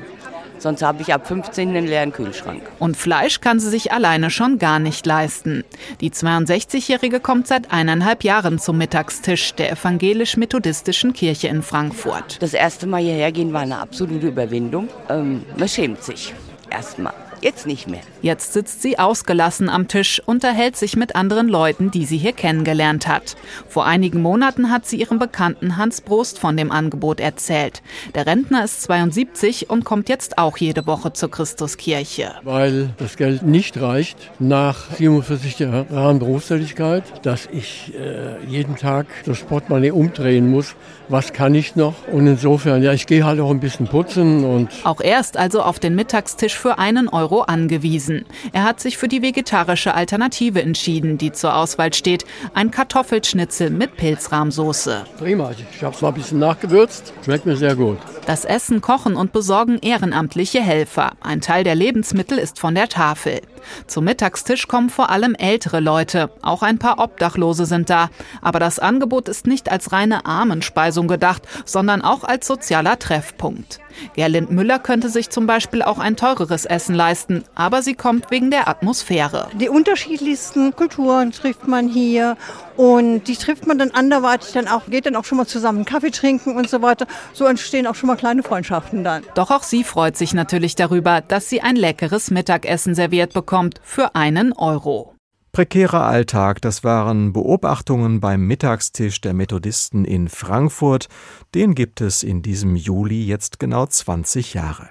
Sonst 0.56 0.80
habe 0.80 1.02
ich 1.02 1.12
ab 1.12 1.28
15 1.28 1.68
einen 1.68 1.86
leeren 1.86 2.12
Kühlschrank. 2.12 2.62
Und 2.78 2.96
Fleisch 2.96 3.42
kann 3.42 3.60
sie 3.60 3.68
sich 3.68 3.92
alleine 3.92 4.30
schon 4.30 4.58
gar 4.58 4.78
nicht 4.78 5.04
leisten. 5.04 5.64
Die 6.00 6.12
62-Jährige 6.12 7.20
kommt 7.20 7.46
seit 7.46 7.70
eineinhalb 7.70 8.24
Jahren 8.24 8.58
zum 8.58 8.78
Mittagstisch 8.78 9.52
der 9.52 9.70
evangelisch-methodistischen 9.72 11.12
Kirche 11.12 11.48
in 11.48 11.62
Frankfurt. 11.62 12.40
Das 12.40 12.54
erste 12.54 12.86
Mal 12.86 13.02
hierher 13.02 13.32
gehen 13.32 13.52
war 13.52 13.60
eine 13.60 13.80
absolute 13.80 14.28
Überwindung. 14.28 14.88
Ähm, 15.10 15.44
man 15.58 15.68
schämt 15.68 16.02
sich 16.02 16.32
erstmal. 16.70 17.12
Jetzt 17.42 17.66
nicht 17.66 17.88
mehr. 17.88 18.00
Jetzt 18.20 18.52
sitzt 18.52 18.82
sie 18.82 18.98
ausgelassen 18.98 19.70
am 19.70 19.88
Tisch, 19.88 20.20
unterhält 20.26 20.76
sich 20.76 20.94
mit 20.94 21.16
anderen 21.16 21.48
Leuten, 21.48 21.90
die 21.90 22.04
sie 22.04 22.18
hier 22.18 22.32
kennengelernt 22.32 23.08
hat. 23.08 23.34
Vor 23.66 23.86
einigen 23.86 24.20
Monaten 24.20 24.70
hat 24.70 24.86
sie 24.86 25.00
ihrem 25.00 25.18
Bekannten 25.18 25.78
Hans 25.78 26.02
Brost 26.02 26.38
von 26.38 26.54
dem 26.58 26.70
Angebot 26.70 27.18
erzählt. 27.18 27.82
Der 28.14 28.26
Rentner 28.26 28.64
ist 28.64 28.82
72 28.82 29.70
und 29.70 29.84
kommt 29.84 30.10
jetzt 30.10 30.36
auch 30.36 30.58
jede 30.58 30.86
Woche 30.86 31.14
zur 31.14 31.30
Christuskirche. 31.30 32.32
Weil 32.42 32.90
das 32.98 33.16
Geld 33.16 33.42
nicht 33.42 33.80
reicht 33.80 34.18
nach 34.38 34.90
47 34.90 35.60
Jahren 35.60 36.18
Berufstätigkeit, 36.18 37.04
dass 37.24 37.48
ich 37.50 37.94
äh, 37.94 38.44
jeden 38.46 38.76
Tag 38.76 39.06
das 39.24 39.40
Portemonnaie 39.40 39.92
umdrehen 39.92 40.50
muss. 40.50 40.74
Was 41.08 41.32
kann 41.32 41.54
ich 41.54 41.74
noch? 41.74 41.94
Und 42.06 42.26
insofern, 42.26 42.82
ja, 42.82 42.92
ich 42.92 43.06
gehe 43.06 43.24
halt 43.24 43.40
auch 43.40 43.50
ein 43.50 43.60
bisschen 43.60 43.88
putzen 43.88 44.44
und. 44.44 44.68
Auch 44.84 45.00
er 45.00 45.20
ist 45.20 45.36
also 45.36 45.62
auf 45.62 45.78
den 45.78 45.94
Mittagstisch 45.94 46.56
für 46.56 46.78
einen 46.78 47.08
Euro 47.08 47.29
Euro 47.30 47.42
angewiesen. 47.42 48.24
Er 48.52 48.64
hat 48.64 48.80
sich 48.80 48.98
für 48.98 49.08
die 49.08 49.22
vegetarische 49.22 49.94
Alternative 49.94 50.62
entschieden, 50.62 51.16
die 51.16 51.32
zur 51.32 51.54
Auswahl 51.54 51.92
steht. 51.92 52.24
Ein 52.54 52.70
Kartoffelschnitzel 52.70 53.70
mit 53.70 53.96
Pilzrahmsoße. 53.96 55.04
Prima, 55.18 55.52
ich 55.52 55.82
habe 55.82 55.94
es 55.94 56.02
mal 56.02 56.08
ein 56.08 56.14
bisschen 56.14 56.40
nachgewürzt. 56.40 57.12
Schmeckt 57.24 57.46
mir 57.46 57.56
sehr 57.56 57.76
gut. 57.76 57.98
Das 58.26 58.44
Essen 58.44 58.80
kochen 58.80 59.16
und 59.16 59.32
besorgen 59.32 59.78
ehrenamtliche 59.78 60.60
Helfer. 60.60 61.12
Ein 61.20 61.40
Teil 61.40 61.64
der 61.64 61.74
Lebensmittel 61.74 62.38
ist 62.38 62.58
von 62.58 62.74
der 62.74 62.88
Tafel. 62.88 63.40
Zum 63.86 64.04
Mittagstisch 64.04 64.68
kommen 64.68 64.90
vor 64.90 65.10
allem 65.10 65.34
ältere 65.34 65.80
Leute. 65.80 66.30
Auch 66.42 66.62
ein 66.62 66.78
paar 66.78 66.98
Obdachlose 66.98 67.66
sind 67.66 67.90
da. 67.90 68.10
Aber 68.42 68.58
das 68.58 68.78
Angebot 68.78 69.28
ist 69.28 69.46
nicht 69.46 69.70
als 69.70 69.92
reine 69.92 70.26
Armenspeisung 70.26 71.08
gedacht, 71.08 71.42
sondern 71.64 72.02
auch 72.02 72.24
als 72.24 72.46
sozialer 72.46 72.98
Treffpunkt. 72.98 73.80
Gerlind 74.14 74.50
Müller 74.50 74.78
könnte 74.78 75.08
sich 75.08 75.30
zum 75.30 75.46
Beispiel 75.46 75.82
auch 75.82 75.98
ein 75.98 76.16
teureres 76.16 76.64
Essen 76.64 76.94
leisten, 76.94 77.19
aber 77.54 77.82
sie 77.82 77.94
kommt 77.94 78.30
wegen 78.30 78.50
der 78.50 78.68
Atmosphäre. 78.68 79.48
Die 79.54 79.68
unterschiedlichsten 79.68 80.74
Kulturen 80.74 81.32
trifft 81.32 81.68
man 81.68 81.88
hier 81.88 82.36
und 82.76 83.24
die 83.24 83.36
trifft 83.36 83.66
man 83.66 83.78
dann 83.78 83.90
anderweitig 83.90 84.52
dann 84.52 84.68
auch, 84.68 84.86
geht 84.86 85.06
dann 85.06 85.16
auch 85.16 85.24
schon 85.24 85.38
mal 85.38 85.46
zusammen 85.46 85.84
Kaffee 85.84 86.10
trinken 86.10 86.56
und 86.56 86.68
so 86.68 86.82
weiter. 86.82 87.06
So 87.32 87.46
entstehen 87.46 87.86
auch 87.86 87.94
schon 87.94 88.06
mal 88.06 88.16
kleine 88.16 88.42
Freundschaften 88.42 89.04
dann. 89.04 89.22
Doch 89.34 89.50
auch 89.50 89.62
sie 89.62 89.84
freut 89.84 90.16
sich 90.16 90.34
natürlich 90.34 90.76
darüber, 90.76 91.20
dass 91.20 91.48
sie 91.48 91.60
ein 91.60 91.76
leckeres 91.76 92.30
Mittagessen 92.30 92.94
serviert 92.94 93.32
bekommt 93.32 93.80
für 93.82 94.14
einen 94.14 94.52
Euro. 94.52 95.14
Prekärer 95.52 96.04
Alltag, 96.04 96.62
das 96.62 96.84
waren 96.84 97.32
Beobachtungen 97.32 98.20
beim 98.20 98.46
Mittagstisch 98.46 99.20
der 99.20 99.34
Methodisten 99.34 100.04
in 100.04 100.28
Frankfurt. 100.28 101.08
Den 101.56 101.74
gibt 101.74 102.00
es 102.00 102.22
in 102.22 102.40
diesem 102.40 102.76
Juli 102.76 103.24
jetzt 103.24 103.58
genau 103.58 103.84
20 103.84 104.54
Jahre. 104.54 104.90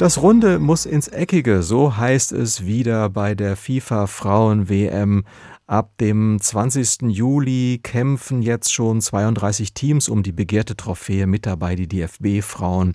Das 0.00 0.22
Runde 0.22 0.58
muss 0.58 0.86
ins 0.86 1.08
Eckige, 1.08 1.62
so 1.62 1.98
heißt 1.98 2.32
es 2.32 2.64
wieder 2.64 3.10
bei 3.10 3.34
der 3.34 3.54
FIFA 3.54 4.06
Frauen 4.06 4.70
WM. 4.70 5.24
Ab 5.66 5.90
dem 6.00 6.38
20. 6.40 7.02
Juli 7.02 7.80
kämpfen 7.82 8.40
jetzt 8.40 8.72
schon 8.72 9.02
32 9.02 9.74
Teams 9.74 10.08
um 10.08 10.22
die 10.22 10.32
begehrte 10.32 10.74
Trophäe 10.74 11.26
mit 11.26 11.44
dabei 11.44 11.76
die 11.76 11.86
DFB-Frauen. 11.86 12.94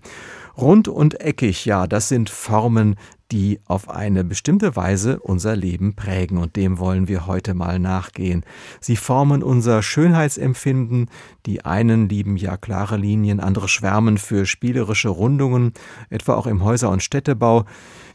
Rund 0.58 0.88
und 0.88 1.22
eckig, 1.22 1.66
ja, 1.66 1.86
das 1.86 2.10
sind 2.10 2.32
Formen, 2.32 2.96
die 3.36 3.60
auf 3.66 3.90
eine 3.90 4.24
bestimmte 4.24 4.78
Weise 4.78 5.20
unser 5.20 5.58
Leben 5.58 5.94
prägen 5.94 6.38
und 6.38 6.56
dem 6.56 6.80
wollen 6.80 7.10
wir 7.10 7.28
heute 7.28 7.54
mal 7.54 7.80
nachgehen. 7.80 8.46
Sie 8.80 8.96
formen 8.96 9.44
unser 9.44 9.84
Schönheitsempfinden, 9.84 11.10
die 11.46 11.66
einen 11.66 12.08
lieben 12.08 12.38
ja 12.38 12.56
klare 12.56 12.96
Linien, 12.96 13.42
andere 13.42 13.68
schwärmen 13.68 14.18
für 14.18 14.46
spielerische 14.46 15.10
Rundungen, 15.10 15.74
etwa 16.10 16.36
auch 16.36 16.48
im 16.48 16.64
Häuser- 16.64 16.90
und 16.90 17.04
Städtebau. 17.04 17.66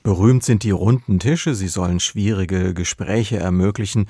Berühmt 0.02 0.42
sind 0.42 0.62
die 0.62 0.70
runden 0.70 1.18
Tische, 1.18 1.54
sie 1.54 1.68
sollen 1.68 2.00
schwierige 2.00 2.72
Gespräche 2.72 3.36
ermöglichen. 3.36 4.06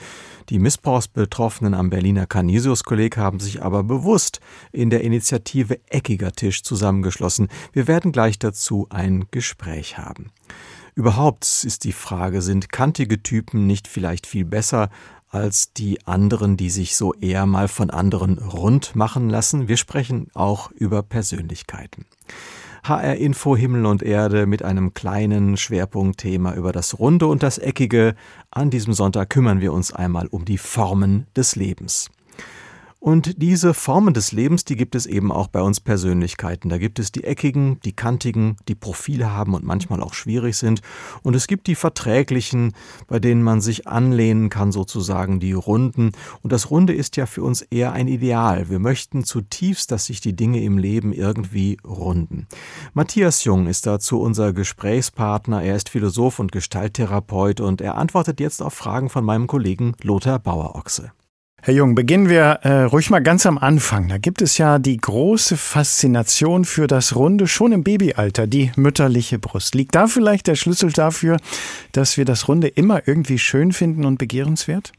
Die 0.49 0.61
Missbrauchsbetroffenen 0.61 1.75
am 1.75 1.91
Berliner 1.91 2.27
Canisius-Kolleg 2.27 3.17
haben 3.17 3.41
sich 3.41 3.65
aber 3.65 3.83
bewusst 3.83 4.39
in 4.71 4.91
der 4.91 5.01
Initiative 5.01 5.81
Eckiger 5.89 6.31
Tisch 6.31 6.63
zusammengeschlossen. 6.63 7.49
Wir 7.73 7.89
werden 7.89 8.13
gleich 8.13 8.39
dazu 8.39 8.87
ein 8.91 9.25
Gespräch 9.33 9.99
haben. 9.99 10.31
Überhaupt 10.95 11.45
ist 11.65 11.85
die 11.85 11.93
Frage, 11.93 12.43
sind 12.43 12.73
kantige 12.73 13.23
Typen 13.23 13.67
nicht 13.67 13.89
vielleicht 13.89 14.27
viel 14.27 14.45
besser 14.45 14.91
als 15.29 15.73
die 15.73 16.05
anderen, 16.07 16.57
die 16.57 16.71
sich 16.71 16.97
so 16.97 17.15
eher 17.15 17.47
mal 17.47 17.69
von 17.69 17.91
anderen 17.91 18.39
rund 18.39 18.97
machen 18.97 19.31
lassen? 19.31 19.69
Wir 19.69 19.77
sprechen 19.77 20.29
auch 20.35 20.71
über 20.73 21.03
Persönlichkeiten. 21.03 22.07
HR 22.83 23.17
Info 23.17 23.57
Himmel 23.57 23.87
und 23.87 24.03
Erde 24.03 24.47
mit 24.47 24.63
einem 24.63 24.95
kleinen 24.95 25.57
Schwerpunktthema 25.57 26.55
über 26.55 26.73
das 26.73 26.99
Runde 26.99 27.27
und 27.27 27.43
das 27.43 27.59
Eckige. 27.59 28.15
An 28.51 28.71
diesem 28.71 28.95
Sonntag 28.95 29.31
kümmern 29.31 29.61
wir 29.61 29.73
uns 29.73 29.93
einmal 29.93 30.27
um 30.29 30.45
die 30.45 30.59
Formen 30.59 31.27
des 31.37 31.57
Lebens. 31.57 32.11
Und 33.03 33.41
diese 33.41 33.73
Formen 33.73 34.13
des 34.13 34.31
Lebens, 34.31 34.67
die 34.67 34.77
gibt 34.77 34.95
es 34.95 35.07
eben 35.07 35.33
auch 35.33 35.49
bei 35.49 35.63
uns 35.63 35.81
Persönlichkeiten. 35.81 36.69
Da 36.69 36.77
gibt 36.77 36.99
es 36.99 37.11
die 37.11 37.25
eckigen, 37.25 37.81
die 37.83 37.95
kantigen, 37.95 38.59
die 38.69 38.75
Profile 38.75 39.33
haben 39.33 39.55
und 39.55 39.65
manchmal 39.65 40.03
auch 40.03 40.13
schwierig 40.13 40.59
sind. 40.59 40.83
Und 41.23 41.35
es 41.35 41.47
gibt 41.47 41.67
die 41.67 41.77
verträglichen, 41.77 42.75
bei 43.09 43.19
denen 43.19 43.43
man 43.43 43.63
sich 43.63 43.89
anlehnen 43.89 44.51
kann, 44.51 44.71
sozusagen 44.71 45.41
die 45.41 45.55
runden. 45.55 46.13
Und 46.43 46.53
das 46.53 46.71
Runde 46.71 46.93
ist 46.93 47.17
ja 47.17 47.25
für 47.25 47.43
uns 47.43 47.63
eher 47.63 47.93
ein 47.93 48.07
Ideal. 48.07 48.69
Wir 48.69 48.81
möchten 48.81 49.25
zutiefst, 49.25 49.91
dass 49.91 50.05
sich 50.05 50.21
die 50.21 50.37
Dinge 50.37 50.63
im 50.63 50.77
Leben 50.77 51.15
irgendwie 51.15 51.79
runden. 51.83 52.49
Matthias 52.93 53.45
Jung 53.45 53.67
ist 53.67 53.87
dazu 53.87 54.21
unser 54.21 54.53
Gesprächspartner. 54.53 55.63
Er 55.63 55.75
ist 55.75 55.89
Philosoph 55.89 56.39
und 56.39 56.53
Gestalttherapeut 56.53 57.63
und 57.63 57.81
er 57.81 57.97
antwortet 57.97 58.41
jetzt 58.41 58.61
auf 58.61 58.75
Fragen 58.75 59.09
von 59.09 59.25
meinem 59.25 59.47
Kollegen 59.47 59.95
Lothar 60.03 60.39
Bauer-Ochse. 60.39 61.13
Herr 61.63 61.75
Jung, 61.75 61.95
beginnen 61.95 62.31
wir 62.31 62.61
äh, 62.63 62.85
ruhig 62.85 63.11
mal 63.11 63.21
ganz 63.21 63.45
am 63.45 63.59
Anfang. 63.59 64.09
Da 64.09 64.17
gibt 64.17 64.41
es 64.41 64.57
ja 64.57 64.79
die 64.79 64.97
große 64.97 65.59
Faszination 65.59 66.65
für 66.65 66.87
das 66.87 67.15
Runde 67.15 67.47
schon 67.47 67.73
im 67.73 67.85
Babyalter, 67.85 68.47
die 68.47 68.73
mütterliche 68.77 69.39
Brust. 69.39 69.75
Liegt 69.75 69.95
da 69.95 70.07
vielleicht 70.07 70.47
der 70.47 70.55
Schlüssel 70.55 70.91
dafür, 70.91 71.37
dass 71.93 72.17
wir 72.17 72.25
das 72.25 72.49
Runde 72.49 72.69
immer 72.69 73.07
irgendwie 73.07 73.39
schön 73.39 73.73
finden 73.73 74.07
und 74.07 74.17
begehrenswert? 74.17 74.93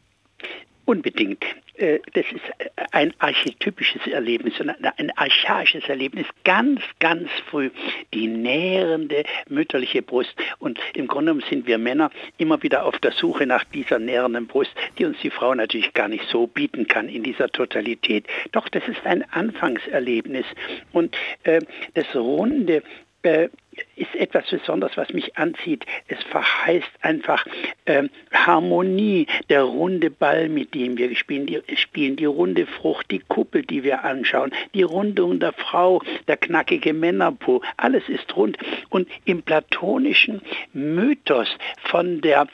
Unbedingt. 0.85 1.43
Äh, 1.81 1.99
das 2.13 2.25
ist 2.31 2.43
ein 2.91 3.13
archetypisches 3.19 4.05
Erlebnis, 4.07 4.53
ein 4.97 5.11
archaisches 5.17 5.87
Erlebnis, 5.89 6.25
ganz, 6.43 6.81
ganz 6.99 7.29
früh, 7.49 7.71
die 8.13 8.27
nährende 8.27 9.23
mütterliche 9.49 10.01
Brust. 10.01 10.33
Und 10.59 10.79
im 10.93 11.07
Grunde 11.07 11.31
genommen 11.31 11.45
sind 11.49 11.67
wir 11.67 11.77
Männer 11.77 12.11
immer 12.37 12.61
wieder 12.61 12.85
auf 12.85 12.97
der 12.99 13.11
Suche 13.11 13.45
nach 13.45 13.63
dieser 13.65 13.99
nährenden 13.99 14.47
Brust, 14.47 14.71
die 14.97 15.05
uns 15.05 15.17
die 15.21 15.31
Frau 15.31 15.55
natürlich 15.55 15.93
gar 15.93 16.07
nicht 16.07 16.27
so 16.29 16.47
bieten 16.47 16.87
kann 16.87 17.09
in 17.09 17.23
dieser 17.23 17.49
Totalität. 17.49 18.27
Doch 18.51 18.69
das 18.69 18.87
ist 18.87 19.05
ein 19.05 19.23
Anfangserlebnis. 19.31 20.45
Und 20.91 21.15
äh, 21.43 21.61
das 21.93 22.15
Runde 22.15 22.83
äh, 23.23 23.49
ist 23.95 24.15
etwas 24.15 24.49
Besonderes, 24.49 24.97
was 24.97 25.13
mich 25.13 25.37
anzieht. 25.37 25.85
Es 26.07 26.21
verheißt 26.23 26.89
einfach 27.01 27.45
äh, 27.85 28.03
Harmonie, 28.31 29.27
der 29.49 29.63
runde 29.63 30.09
Ball, 30.09 30.49
mit 30.49 30.73
dem 30.73 30.97
wir 30.97 31.15
spielen 31.15 31.45
die, 31.45 31.61
spielen, 31.75 32.15
die 32.15 32.25
runde 32.25 32.65
Frucht, 32.65 33.11
die 33.11 33.19
Kuppel, 33.19 33.63
die 33.63 33.83
wir 33.83 34.03
anschauen, 34.03 34.51
die 34.73 34.83
Rundung 34.83 35.39
der 35.39 35.53
Frau, 35.53 36.01
der 36.27 36.37
knackige 36.37 36.93
Männerpo, 36.93 37.61
alles 37.77 38.07
ist 38.09 38.35
rund. 38.35 38.57
Und 38.89 39.07
im 39.25 39.43
platonischen 39.43 40.41
Mythos 40.73 41.57
von 41.83 42.21
der 42.21 42.47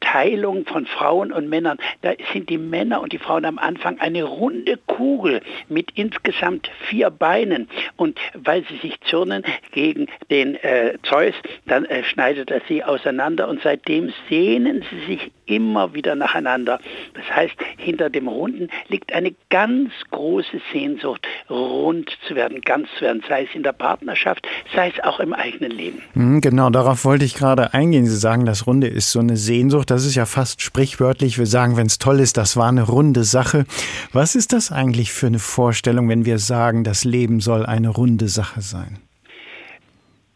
Teilung 0.00 0.66
von 0.66 0.86
Frauen 0.86 1.32
und 1.32 1.48
Männern, 1.48 1.78
da 2.02 2.12
sind 2.32 2.48
die 2.48 2.58
Männer 2.58 3.00
und 3.00 3.12
die 3.12 3.18
Frauen 3.18 3.44
am 3.44 3.58
Anfang 3.58 3.98
eine 4.00 4.24
runde 4.24 4.78
Kugel 4.86 5.40
mit 5.68 5.90
insgesamt 5.94 6.70
vier 6.88 7.10
Beinen. 7.10 7.68
Und 7.96 8.18
weil 8.34 8.64
sie 8.64 8.76
sich 8.78 9.00
zürnen 9.02 9.44
gegen 9.72 10.06
den 10.30 10.56
äh, 10.56 10.98
Zeus, 11.02 11.34
dann 11.66 11.84
äh, 11.84 12.04
schneidet 12.04 12.50
er 12.50 12.62
sie 12.68 12.84
auseinander 12.84 13.48
und 13.48 13.62
seitdem 13.62 14.12
sehnen 14.28 14.84
sie 14.90 15.12
sich 15.12 15.30
immer 15.48 15.94
wieder 15.94 16.14
nacheinander. 16.14 16.78
Das 17.14 17.24
heißt, 17.34 17.54
hinter 17.76 18.10
dem 18.10 18.28
Runden 18.28 18.68
liegt 18.88 19.12
eine 19.12 19.34
ganz 19.50 19.90
große 20.10 20.60
Sehnsucht, 20.72 21.26
rund 21.50 22.10
zu 22.26 22.34
werden, 22.34 22.60
ganz 22.60 22.88
zu 22.98 23.02
werden, 23.02 23.22
sei 23.28 23.44
es 23.44 23.54
in 23.54 23.62
der 23.62 23.72
Partnerschaft, 23.72 24.46
sei 24.74 24.92
es 24.94 25.02
auch 25.04 25.20
im 25.20 25.32
eigenen 25.32 25.72
Leben. 25.72 26.02
Mhm, 26.14 26.40
genau, 26.40 26.70
darauf 26.70 27.04
wollte 27.04 27.24
ich 27.24 27.34
gerade 27.34 27.74
eingehen. 27.74 28.06
Sie 28.06 28.16
sagen, 28.16 28.44
das 28.44 28.66
Runde 28.66 28.86
ist 28.86 29.10
so 29.10 29.20
eine 29.20 29.36
Sehnsucht, 29.36 29.90
das 29.90 30.04
ist 30.04 30.14
ja 30.14 30.26
fast 30.26 30.62
sprichwörtlich. 30.62 31.38
Wir 31.38 31.46
sagen, 31.46 31.76
wenn 31.76 31.86
es 31.86 31.98
toll 31.98 32.20
ist, 32.20 32.36
das 32.36 32.56
war 32.56 32.68
eine 32.68 32.82
runde 32.82 33.24
Sache. 33.24 33.64
Was 34.12 34.34
ist 34.34 34.52
das 34.52 34.70
eigentlich 34.70 35.12
für 35.12 35.26
eine 35.26 35.38
Vorstellung, 35.38 36.08
wenn 36.08 36.24
wir 36.24 36.38
sagen, 36.38 36.84
das 36.84 37.04
Leben 37.04 37.40
soll 37.40 37.64
eine 37.64 37.88
runde 37.88 38.28
Sache 38.28 38.60
sein? 38.60 38.98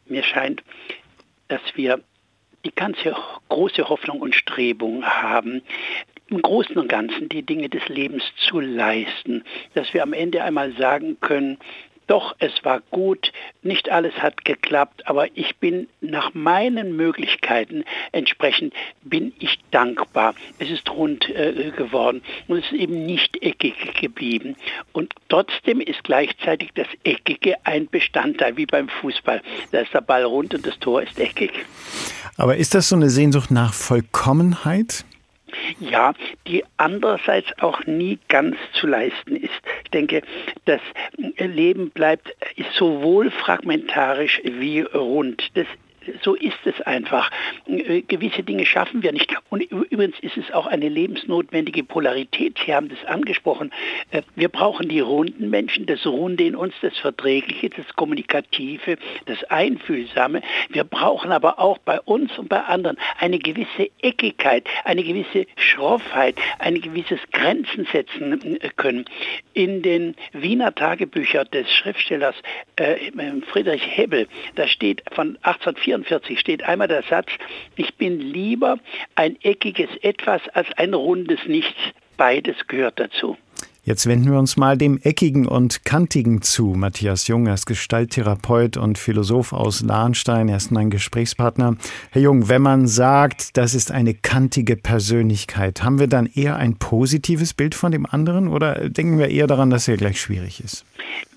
Mir 0.07 0.23
scheint, 0.23 0.63
dass 1.49 1.61
wir 1.75 2.01
die 2.65 2.75
ganze 2.75 3.15
große 3.49 3.89
Hoffnung 3.89 4.21
und 4.21 4.35
Strebung 4.35 5.05
haben, 5.05 5.63
im 6.29 6.41
Großen 6.41 6.77
und 6.79 6.89
Ganzen 6.89 7.29
die 7.29 7.43
Dinge 7.43 7.69
des 7.69 7.87
Lebens 7.89 8.23
zu 8.49 8.61
leisten, 8.61 9.45
dass 9.75 9.93
wir 9.93 10.03
am 10.03 10.13
Ende 10.13 10.43
einmal 10.43 10.73
sagen 10.73 11.19
können, 11.21 11.59
doch, 12.13 12.37
es 12.41 12.53
war 12.63 12.83
gut, 12.91 13.33
nicht 13.63 13.89
alles 13.89 14.13
hat 14.17 14.45
geklappt, 14.45 15.09
aber 15.09 15.29
ich 15.35 15.57
bin 15.57 15.89
nach 16.03 16.35
meinen 16.35 16.95
Möglichkeiten 16.95 17.85
entsprechend, 18.13 18.75
bin 19.03 19.33
ich 19.39 19.59
dankbar. 19.71 20.35
Es 20.59 20.69
ist 20.69 20.91
rund 20.91 21.31
äh, 21.31 21.71
geworden 21.75 22.21
und 22.49 22.59
es 22.59 22.67
ist 22.67 22.73
eben 22.73 23.07
nicht 23.07 23.43
eckig 23.43 23.75
geblieben. 23.99 24.57
Und 24.93 25.15
trotzdem 25.31 25.81
ist 25.81 26.05
gleichzeitig 26.05 26.73
das 26.75 26.89
Eckige 27.03 27.55
ein 27.65 27.89
Bestandteil, 27.89 28.59
wie 28.59 28.67
beim 28.67 28.91
Fußball. 28.91 29.41
Da 29.71 29.81
ist 29.81 29.95
der 29.95 30.03
Ball 30.03 30.25
rund 30.25 30.53
und 30.53 30.67
das 30.67 30.79
Tor 30.81 31.01
ist 31.01 31.19
eckig. 31.19 31.53
Aber 32.37 32.59
ist 32.59 32.75
das 32.75 32.91
so 32.91 32.97
eine 32.97 33.09
Sehnsucht 33.09 33.51
nach 33.51 33.73
Vollkommenheit? 33.73 35.07
Ja, 35.81 36.15
die 36.47 36.65
andererseits 36.77 37.47
auch 37.59 37.85
nie 37.87 38.19
ganz 38.29 38.57
zu 38.73 38.87
leisten 38.87 39.37
ist. 39.37 39.51
Ich 39.85 39.91
denke, 39.91 40.23
das 40.65 40.81
Leben 41.37 41.91
bleibt 41.91 42.35
ist 42.57 42.73
sowohl 42.75 43.31
fragmentarisch 43.31 44.41
wie 44.45 44.81
rund. 44.81 45.51
Das 45.55 45.67
so 46.23 46.35
ist 46.35 46.59
es 46.65 46.81
einfach. 46.83 47.31
Äh, 47.67 48.03
gewisse 48.03 48.43
Dinge 48.43 48.67
schaffen 48.67 49.03
wir 49.03 49.13
nicht. 49.13 49.35
Und 49.51 49.63
übrigens 49.63 50.19
ist 50.21 50.37
es 50.37 50.51
auch 50.53 50.67
eine 50.67 50.89
lebensnotwendige 50.89 51.85
Polarität. 51.85 52.59
Sie 52.65 52.75
haben 52.75 52.89
das 52.89 53.05
angesprochen. 53.05 53.73
Äh, 54.11 54.23
wir 54.35 54.49
brauchen 54.49 54.89
die 54.89 55.01
runden 55.01 55.51
Menschen, 55.51 55.87
das 55.87 56.07
Runde 56.07 56.45
in 56.45 56.57
uns, 56.57 56.75
das 56.83 56.97
Verträgliche, 56.99 57.71
das 57.71 57.87
Kommunikative, 57.97 58.97
das 59.27 59.43
Einfühlsame. 59.45 60.43
Wir 60.71 60.85
brauchen 60.85 61.33
aber 61.33 61.59
auch 61.59 61.79
bei 61.79 62.01
uns 62.01 62.37
und 62.39 62.49
bei 62.49 62.61
anderen 62.61 62.99
eine 63.19 63.39
gewisse 63.39 63.91
Eckigkeit, 64.01 64.67
eine 64.85 65.03
gewisse 65.03 65.47
Schroffheit, 65.57 66.37
ein 66.59 66.81
gewisses 66.81 67.21
Grenzen 67.33 67.87
setzen 67.93 68.61
äh, 68.61 68.69
können. 68.77 69.05
In 69.55 69.83
den 69.83 70.15
Wiener 70.33 70.75
Tagebüchern 70.75 71.49
des 71.53 71.71
Schriftstellers 71.71 72.35
Friedrich 73.53 73.83
Hebbel, 73.87 74.27
da 74.55 74.67
steht 74.67 75.03
von 75.13 75.37
1844 75.43 75.92
44 75.93 76.41
steht 76.41 76.63
einmal 76.63 76.89
der 76.89 77.03
Satz, 77.03 77.29
ich 77.77 77.95
bin 77.97 78.19
lieber 78.19 78.79
ein 79.15 79.37
eckiges 79.43 79.91
Etwas 80.03 80.41
als 80.55 80.69
ein 80.77 80.95
rundes 80.95 81.41
Nichts. 81.47 81.79
Beides 82.17 82.57
gehört 82.67 82.99
dazu. 82.99 83.37
Jetzt 83.85 84.07
wenden 84.07 84.31
wir 84.31 84.39
uns 84.39 84.57
mal 84.57 84.79
dem 84.79 85.01
Eckigen 85.03 85.45
und 85.45 85.85
Kantigen 85.85 86.41
zu. 86.41 86.67
Matthias 86.67 87.27
Jung, 87.27 87.49
er 87.49 87.55
ist 87.55 87.67
Gestalttherapeut 87.67 88.77
und 88.77 88.97
Philosoph 88.97 89.53
aus 89.53 89.83
Lahnstein. 89.83 90.49
Er 90.49 90.59
ist 90.59 90.71
mein 90.71 90.89
Gesprächspartner. 90.89 91.77
Herr 92.13 92.23
Jung, 92.23 92.49
wenn 92.49 92.63
man 92.63 92.87
sagt, 92.87 93.57
das 93.57 93.75
ist 93.75 93.91
eine 93.91 94.15
kantige 94.15 94.77
Persönlichkeit, 94.77 95.83
haben 95.83 95.99
wir 95.99 96.07
dann 96.07 96.27
eher 96.27 96.57
ein 96.57 96.77
positives 96.77 97.55
Bild 97.55 97.75
von 97.75 97.91
dem 97.91 98.07
anderen 98.07 98.47
oder 98.47 98.89
denken 98.89 99.19
wir 99.19 99.29
eher 99.29 99.49
daran, 99.49 99.71
dass 99.71 99.89
er 99.89 99.97
gleich 99.97 100.21
schwierig 100.21 100.63
ist? 100.63 100.85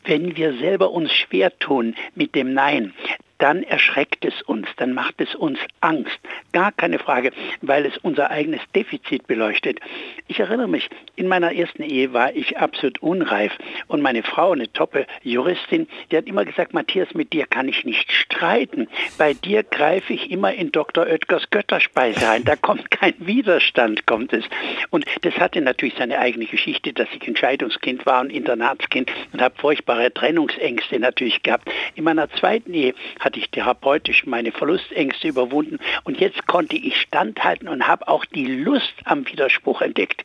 Wenn 0.06 0.38
wir 0.38 0.54
selber 0.58 0.92
uns 0.92 1.12
schwer 1.12 1.58
tun 1.58 1.96
mit 2.14 2.36
dem 2.36 2.54
Nein, 2.54 2.94
dann 3.38 3.64
erschreckt 3.64 4.24
es 4.24 4.42
uns, 4.44 4.68
dann 4.78 4.94
macht 4.94 5.20
es 5.20 5.36
uns 5.36 5.60
Angst. 5.82 6.20
Gar 6.54 6.72
keine 6.72 7.00
Frage, 7.00 7.32
weil 7.62 7.86
es 7.86 7.98
unser 7.98 8.32
eigenes 8.32 8.62
Defizit 8.74 9.28
beleuchtet. 9.28 9.80
Ich 10.28 10.40
erinnere 10.40 10.68
mich, 10.68 10.90
in 11.16 11.28
meiner 11.28 11.54
ersten 11.54 11.84
Ehe 11.84 12.14
war 12.14 12.34
ich 12.34 12.58
absolut 12.58 13.02
unreif 13.02 13.52
und 13.88 14.02
meine 14.02 14.24
Frau, 14.24 14.52
eine 14.52 14.72
toppe 14.72 15.06
Juristin, 15.24 15.88
die 16.12 16.18
hat 16.18 16.28
immer 16.28 16.46
gesagt, 16.46 16.74
Matthias, 16.74 17.14
mit 17.14 17.34
dir 17.34 17.46
kann 17.46 17.68
ich 17.68 17.84
nicht 17.84 18.12
streiten. 18.12 18.88
Bei 19.18 19.34
dir 19.34 19.64
greife 19.64 20.14
ich 20.14 20.32
immer 20.32 20.54
in 20.54 20.72
Dr. 20.72 21.06
Oetkers 21.06 21.50
Götterspeise 21.50 22.30
ein. 22.30 22.46
Da 22.46 22.56
kommt 22.56 22.90
kein 22.90 23.14
Widerstand, 23.18 24.06
kommt 24.06 24.32
es. 24.34 24.46
Und 24.92 25.06
das 25.22 25.38
hatte 25.38 25.62
natürlich 25.62 25.96
seine 25.98 26.20
eigene 26.20 26.46
Geschichte, 26.46 26.94
dass 26.94 27.08
ich 27.14 27.28
Entscheidungskind 27.28 28.06
war 28.06 28.22
und 28.22 28.30
Internatskind 28.30 29.12
und 29.34 29.42
habe 29.42 29.56
furchtbare 29.96 30.14
Trennungsängste 30.14 31.00
natürlich 31.00 31.42
gehabt. 31.44 31.70
In 31.96 32.04
meiner 32.04 32.30
zweiten 32.30 32.74
Ehe 32.74 32.94
hatte 33.20 33.40
ich 33.40 33.50
therapeutisch 33.50 34.26
meine 34.26 34.52
Verlustängste 34.52 35.28
überwunden 35.28 35.80
und 36.04 36.20
jetzt 36.20 36.46
konnte 36.48 36.76
ich 36.76 37.00
standhalten 37.00 37.68
und 37.68 37.88
habe 37.88 38.08
auch 38.08 38.26
die 38.26 38.46
Lust 38.46 38.94
am 39.06 39.28
Widerspruch 39.28 39.82
entdeckt. 39.82 40.24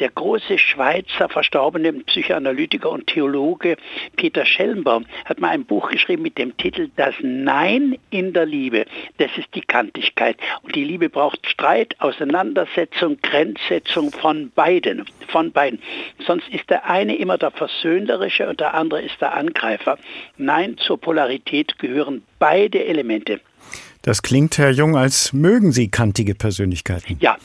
Der 0.00 0.10
große 0.10 0.58
Schweizer 0.58 1.28
verstorbene 1.28 1.92
Psychoanalytiker 1.92 2.90
und 2.90 3.06
Theologe 3.06 3.76
Peter 4.16 4.44
Schellenbaum 4.44 5.06
hat 5.24 5.40
mal 5.40 5.50
ein 5.50 5.64
Buch 5.64 5.90
geschrieben 5.90 6.22
mit 6.22 6.38
dem 6.38 6.56
Titel 6.56 6.90
Das 6.96 7.14
Nein 7.20 7.98
in 8.10 8.32
der 8.32 8.46
Liebe. 8.46 8.84
Das 9.18 9.30
ist 9.36 9.48
die 9.54 9.62
Kantigkeit. 9.62 10.36
Und 10.62 10.74
die 10.74 10.84
Liebe 10.84 11.08
braucht 11.08 11.46
Streit, 11.48 11.96
Auseinandersetzung, 12.00 13.18
Grenzsetzung 13.22 14.10
von 14.12 14.50
beiden. 14.50 15.04
Von 15.28 15.52
beiden. 15.52 15.80
Sonst 16.26 16.48
ist 16.48 16.68
der 16.70 16.88
eine 16.88 17.16
immer 17.16 17.38
der 17.38 17.50
Versöhnerische 17.50 18.48
und 18.48 18.60
der 18.60 18.74
andere 18.74 19.05
ist 19.06 19.20
der 19.20 19.34
Angreifer. 19.34 19.98
Nein, 20.36 20.76
zur 20.78 21.00
Polarität 21.00 21.78
gehören 21.78 22.22
beide 22.38 22.84
Elemente. 22.84 23.40
Das 24.06 24.22
klingt, 24.22 24.56
Herr 24.56 24.70
Jung, 24.70 24.96
als 24.96 25.32
mögen 25.32 25.72
Sie 25.72 25.90
kantige 25.90 26.36
Persönlichkeiten. 26.36 27.18
Ja, 27.20 27.38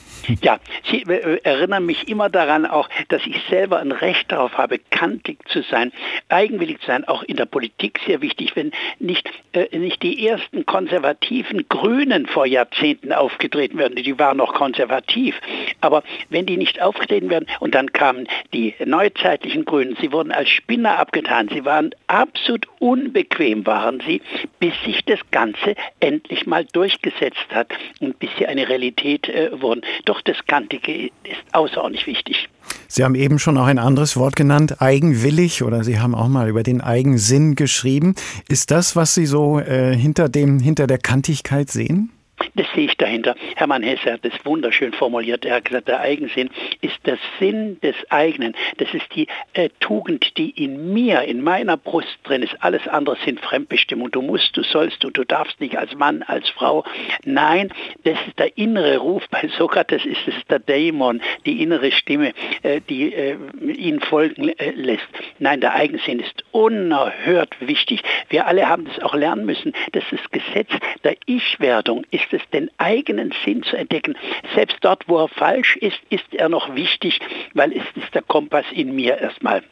ja. 0.43 0.60
Sie 0.91 1.02
äh, 1.02 1.39
erinnern 1.41 1.88
mich 1.88 2.08
immer 2.08 2.30
daran 2.30 2.67
auch, 2.67 2.88
dass 3.08 3.26
ich 3.26 3.36
selber 3.50 3.80
ein 3.80 3.91
Recht 3.91 4.32
darauf 4.32 4.60
habe, 4.60 4.78
kantig 4.78 5.39
zu 5.50 5.63
sein, 5.63 5.91
eigenwillig 6.30 6.80
zu 6.82 6.86
sein, 6.86 7.04
auch 7.06 7.24
in 7.24 7.38
der 7.38 7.47
Politik 7.47 8.00
sehr 8.06 8.21
wichtig, 8.21 8.56
wenn 8.56 8.71
nicht, 9.00 9.28
äh, 9.54 9.76
nicht 9.76 10.04
die 10.04 10.28
ersten 10.28 10.67
konservativen 10.67 11.67
Grünen 11.67 12.28
vor 12.28 12.45
Jahrzehnten 12.45 13.12
aufgetreten 13.12 13.80
werden, 13.80 13.95
die 13.95 14.19
waren 14.19 14.38
noch 14.38 14.54
konservativ, 14.54 15.34
aber 15.80 16.04
wenn 16.30 16.45
die 16.45 16.58
nicht 16.58 16.80
aufgetreten 16.80 17.32
werden 17.32 17.47
und 17.60 17.74
dann 17.74 17.91
kamen 17.91 18.28
die 18.54 18.76
neuzeitlichen 18.86 19.65
Grünen, 19.65 19.97
sie 20.00 20.12
wurden 20.12 20.32
als 20.32 20.50
Spinner 20.50 21.00
abgetan, 21.00 21.50
sie 21.52 21.65
waren 21.65 21.89
absolut 22.06 22.67
unbequem, 22.78 23.65
waren 23.65 24.00
sie, 24.06 24.21
bis 24.60 24.74
sich 24.86 25.04
das 25.06 25.19
Ganze 25.32 25.74
endlich 26.00 26.45
mal 26.45 26.51
durchgesetzt 26.74 27.48
hat 27.50 27.70
und 28.00 28.20
bis 28.20 28.30
sie 28.38 28.46
eine 28.46 28.68
Realität 28.68 29.28
äh, 29.30 29.50
wurden. 29.62 29.82
Doch 30.06 30.22
das 30.22 30.38
Kantige 30.48 31.08
ist 31.24 31.42
außerordentlich 31.54 32.08
wichtig. 32.08 32.50
Sie 32.88 33.04
haben 33.04 33.16
eben 33.16 33.40
schon 33.40 33.58
auch 33.58 33.66
ein 33.66 33.80
anderes 33.80 34.18
Wort 34.18 34.36
genannt, 34.36 34.82
eigenwillig, 34.82 35.64
oder 35.64 35.84
Sie 35.84 36.00
haben 36.00 36.14
auch 36.14 36.28
mal 36.28 36.50
über 36.50 36.64
den 36.64 36.82
Eigensinn 36.82 37.56
geschrieben. 37.56 38.16
Ist 38.50 38.72
das, 38.72 38.96
was 38.96 39.16
Sie 39.16 39.26
so 39.26 39.60
äh, 39.60 39.96
hinter, 39.96 40.30
dem, 40.30 40.60
hinter 40.60 40.88
der 40.88 40.98
Kantigkeit 40.98 41.70
sehen? 41.70 42.12
Das 42.56 42.67
sehe 42.73 42.86
ich 42.86 42.97
dahinter. 42.97 43.36
Hermann 43.56 43.84
Hesse 43.84 44.13
hat 44.13 44.25
das 44.25 44.34
wunderschön 44.43 44.93
formuliert. 44.93 45.45
Er 45.45 45.56
hat 45.56 45.65
gesagt, 45.65 45.88
der 45.88 45.99
Eigensinn 45.99 46.49
ist 46.82 46.97
der 47.06 47.17
Sinn 47.39 47.80
des 47.82 47.95
eigenen. 48.10 48.56
Das 48.77 48.93
ist 48.93 49.06
die 49.15 49.27
äh, 49.54 49.69
Tugend, 49.80 50.38
die 50.38 50.49
in 50.49 50.93
mir, 50.93 51.21
in 51.23 51.43
meiner 51.43 51.77
Brust 51.77 52.19
drin 52.23 52.43
ist. 52.43 52.56
Alles 52.60 52.88
andere 52.88 53.17
sind 53.23 53.39
Fremdbestimmung. 53.39 54.12
Du 54.12 54.21
musst, 54.21 54.56
du 54.56 54.63
sollst, 54.63 55.04
du, 55.04 55.10
du 55.10 55.23
darfst 55.23 55.60
nicht 55.60 55.77
als 55.77 55.95
Mann, 55.95 56.23
als 56.23 56.49
Frau. 56.49 56.84
Nein, 57.23 57.71
das 58.04 58.17
ist 58.27 58.39
der 58.39 58.58
innere 58.58 58.97
Ruf. 58.97 59.23
Bei 59.30 59.47
Sokrates 59.58 60.06
ist 60.06 60.27
es 60.27 60.36
der 60.49 60.60
Dämon, 60.60 61.21
die 61.45 61.62
innere 61.62 61.91
Stimme, 61.91 62.34
äh, 62.63 62.82
die 62.82 63.13
äh, 63.13 63.38
ihn 63.62 63.99
folgen 63.99 64.49
äh, 64.49 64.71
lässt. 64.71 65.08
Nein, 65.39 65.62
der 65.62 65.73
Eigensinn 65.73 66.19
ist 66.19 66.43
unerhört 66.51 67.56
wichtig. 67.60 68.01
Wir 68.30 68.47
alle 68.47 68.67
haben 68.67 68.86
das 68.86 68.99
auch 68.99 69.15
lernen 69.15 69.45
müssen. 69.45 69.73
Das 69.91 70.04
ist 70.12 70.32
Gesetz 70.32 70.69
der 71.04 71.15
Ich-Werdung 71.25 72.06
ist 72.12 72.31
es, 72.34 72.41
den 72.54 72.70
eigenen 72.78 73.34
Sinn 73.46 73.63
zu 73.63 73.76
entdecken. 73.76 74.15
Selbst 74.56 74.78
dort, 74.82 75.08
wo 75.08 75.20
er 75.20 75.28
falsch 75.28 75.78
ist, 75.78 76.00
ist 76.10 76.34
er 76.34 76.50
noch 76.50 76.76
wichtig, 76.76 77.20
weil 77.54 77.72
es 77.72 77.84
ist 77.96 78.13
der 78.13 78.22
Kompass 78.22 78.65
in 78.74 78.96
mir 78.96 79.17
erstmal. 79.17 79.63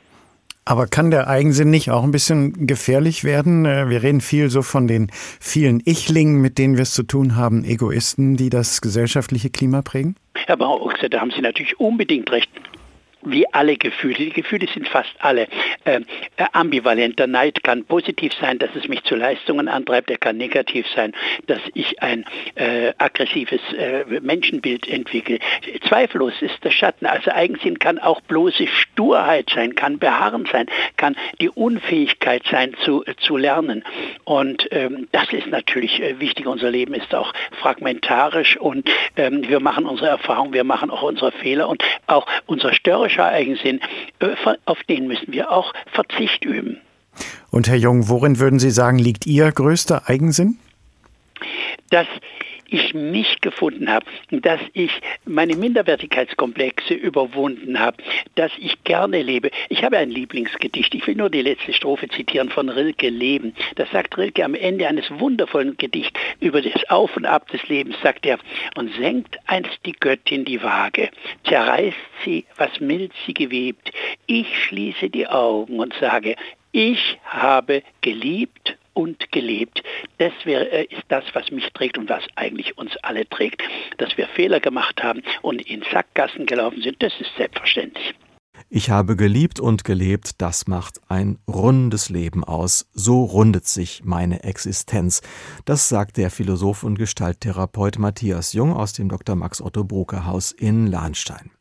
Aber 0.66 0.86
kann 0.86 1.10
der 1.10 1.28
Eigensinn 1.28 1.72
nicht 1.72 1.90
auch 1.90 2.04
ein 2.04 2.12
bisschen 2.12 2.68
gefährlich 2.68 3.24
werden? 3.24 3.66
Äh, 3.66 3.90
wir 3.90 4.04
reden 4.04 4.22
viel 4.22 4.52
so 4.52 4.62
von 4.62 4.88
den 4.88 5.10
vielen 5.40 5.82
Ichlingen, 5.84 6.42
mit 6.42 6.60
denen 6.60 6.76
wir 6.76 6.84
es 6.84 6.94
zu 6.94 7.02
tun 7.02 7.36
haben, 7.36 7.64
Egoisten, 7.64 8.38
die 8.38 8.52
das 8.52 8.80
gesellschaftliche 8.80 9.50
Klima 9.50 9.82
prägen? 9.82 10.16
Herr 10.36 10.58
Bauer, 10.58 10.94
da 11.10 11.22
haben 11.22 11.32
Sie 11.32 11.42
natürlich 11.42 11.80
unbedingt 11.80 12.32
recht 12.32 12.50
wie 13.22 13.52
alle 13.54 13.76
Gefühle. 13.78 14.16
Die 14.16 14.30
Gefühle 14.30 14.68
sind 14.74 14.88
fast 14.88 15.14
alle 15.20 15.48
äh, 15.86 16.00
ambivalent. 16.54 17.20
Der 17.20 17.28
Neid 17.28 17.64
kann 17.64 17.84
positiv 17.86 18.34
sein, 18.40 18.60
dass 18.60 18.70
es 18.76 18.88
mich 18.88 19.04
zu 19.04 19.16
Leistungen 19.16 19.68
antreibt. 19.68 20.10
Er 20.10 20.18
kann 20.18 20.38
negativ 20.38 20.86
sein, 20.96 21.14
dass 21.48 21.60
ich 21.74 22.02
ein 22.02 22.26
äh, 22.56 22.94
aggressives 22.98 23.62
äh, 23.78 24.06
Menschenbild 24.22 24.88
entwickle. 24.88 25.40
Zweifellos 25.88 26.34
ist 26.42 26.64
der 26.64 26.72
Schatten. 26.72 27.06
Also 27.06 27.32
Eigensinn 27.32 27.80
kann 27.80 28.00
auch 28.00 28.22
bloße 28.22 28.68
Sturheit 28.68 29.50
sein, 29.54 29.76
kann 29.76 30.00
Beharren 30.00 30.48
sein, 30.52 30.68
kann 30.98 31.16
die 31.42 31.50
Unfähigkeit 31.50 32.44
sein 32.50 32.76
zu, 32.86 33.04
zu 33.18 33.38
lernen. 33.38 33.84
Und 34.24 34.68
ähm, 34.72 35.08
das 35.12 35.32
ist 35.34 35.48
natürlich 35.48 36.02
äh, 36.02 36.20
wichtig. 36.20 36.48
Unser 36.48 36.72
Leben 36.72 36.94
ist 36.94 37.14
auch 37.14 37.34
fragmentarisch 37.60 38.58
und 38.58 38.90
ähm, 39.18 39.48
wir 39.48 39.60
machen 39.60 39.86
unsere 39.86 40.08
Erfahrungen, 40.08 40.54
wir 40.54 40.64
machen 40.64 40.90
auch 40.90 41.02
unsere 41.02 41.32
Fehler 41.32 41.68
und 41.68 41.84
auch 42.08 42.26
unser 42.46 42.74
Störrisch 42.74 43.10
historischer 43.10 43.19
Eigensinn, 43.26 43.80
äh, 44.20 44.36
auf 44.66 44.84
den 44.84 45.08
müssen 45.08 45.32
wir 45.32 45.52
auch 45.52 45.74
Verzicht 45.92 46.46
üben. 46.46 46.78
Und 47.52 47.68
Herr 47.68 47.76
Jung, 47.76 48.10
worin 48.10 48.40
würden 48.40 48.60
Sie 48.60 48.72
sagen, 48.72 49.00
liegt 49.00 49.26
Ihr 49.26 49.52
größter 49.52 50.04
Eigensinn? 50.08 50.58
Dass 51.90 52.08
ich 52.72 52.94
mich 52.94 53.42
gefunden 53.42 53.90
habe, 53.90 54.06
dass 54.32 54.60
ich 54.74 54.92
meine 55.26 55.56
Minderwertigkeitskomplexe 55.56 56.94
überwunden 56.94 57.80
habe, 57.80 57.98
dass 58.36 58.52
ich 58.60 58.84
gerne 58.84 59.22
lebe. 59.22 59.52
Ich 59.70 59.84
habe 59.84 59.98
ein 59.98 60.10
Lieblingsgedicht. 60.10 60.94
Ich 60.96 61.06
will 61.08 61.16
nur 61.16 61.30
die 61.30 61.42
letzte 61.42 61.74
Strophe 61.74 62.08
zitieren 62.08 62.50
von 62.50 62.70
Rilke 62.70 63.10
Leben. 63.10 63.54
Das 63.76 63.90
sagt 63.92 64.18
Rilke 64.18 64.44
am 64.44 64.56
Ende 64.56 64.88
eines 64.88 65.10
wundervollen 65.12 65.78
Gedichts 65.78 66.20
über 66.40 66.62
das 66.62 66.90
Auf 66.90 67.16
und 67.18 67.26
Ab 67.26 67.50
des 67.50 67.68
Lebens, 67.68 67.96
sagt 68.02 68.26
er, 68.26 68.40
und 68.76 68.94
senkt 68.96 69.38
einst 69.46 69.80
die 69.86 69.94
Göttin 69.94 70.46
die 70.46 70.62
Waage, 70.64 71.10
zerreißt 71.46 71.98
sie, 72.24 72.46
was 72.58 72.80
mild 72.80 73.12
sie 73.26 73.34
gewebt. 73.34 73.92
Ich 74.26 74.48
schließe 74.66 75.10
die 75.10 75.28
Augen 75.28 75.80
und 75.80 75.94
sage, 76.00 76.36
ich 76.72 77.18
habe 77.24 77.84
geliebt 78.02 78.78
und 78.94 79.32
gelebt. 79.32 79.84
Das 80.18 80.34
wär, 80.44 80.72
äh, 80.72 80.86
ist 80.86 81.04
das, 81.10 81.24
was 81.34 81.52
mich 81.52 81.72
trägt 81.74 81.98
und 81.98 82.10
was 82.10 82.24
eigentlich 82.36 82.78
uns 82.78 82.96
alle 82.98 83.28
trägt. 83.28 83.62
Dass 83.98 84.18
wir 84.18 84.28
Fehler 84.28 84.60
gemacht 84.60 85.04
haben 85.04 85.22
und 85.42 85.62
in 85.62 85.84
Sackgassen 85.92 86.46
gelaufen 86.46 86.82
sind, 86.82 87.02
das 87.02 87.14
ist 87.20 87.32
selbstverständlich. 87.38 88.14
Ich 88.72 88.90
habe 88.90 89.16
geliebt 89.16 89.60
und 89.60 89.84
gelebt, 89.84 90.42
das 90.42 90.68
macht 90.68 91.00
ein 91.08 91.40
rundes 91.48 92.10
Leben 92.10 92.44
aus. 92.44 92.88
So 92.94 93.24
rundet 93.24 93.66
sich 93.66 94.04
meine 94.04 94.44
Existenz. 94.44 95.22
Das 95.66 95.90
sagt 95.90 96.18
der 96.18 96.30
Philosoph 96.30 96.84
und 96.84 97.00
Gestalttherapeut 97.00 97.98
Matthias 97.98 98.54
Jung 98.54 98.74
aus 98.74 98.94
dem 98.94 99.10
Dr. 99.10 99.36
Max 99.36 99.62
Otto 99.62 99.84
Brucker 99.84 100.26
Haus 100.26 100.52
in 100.52 100.88
Lahnstein. 100.88 101.52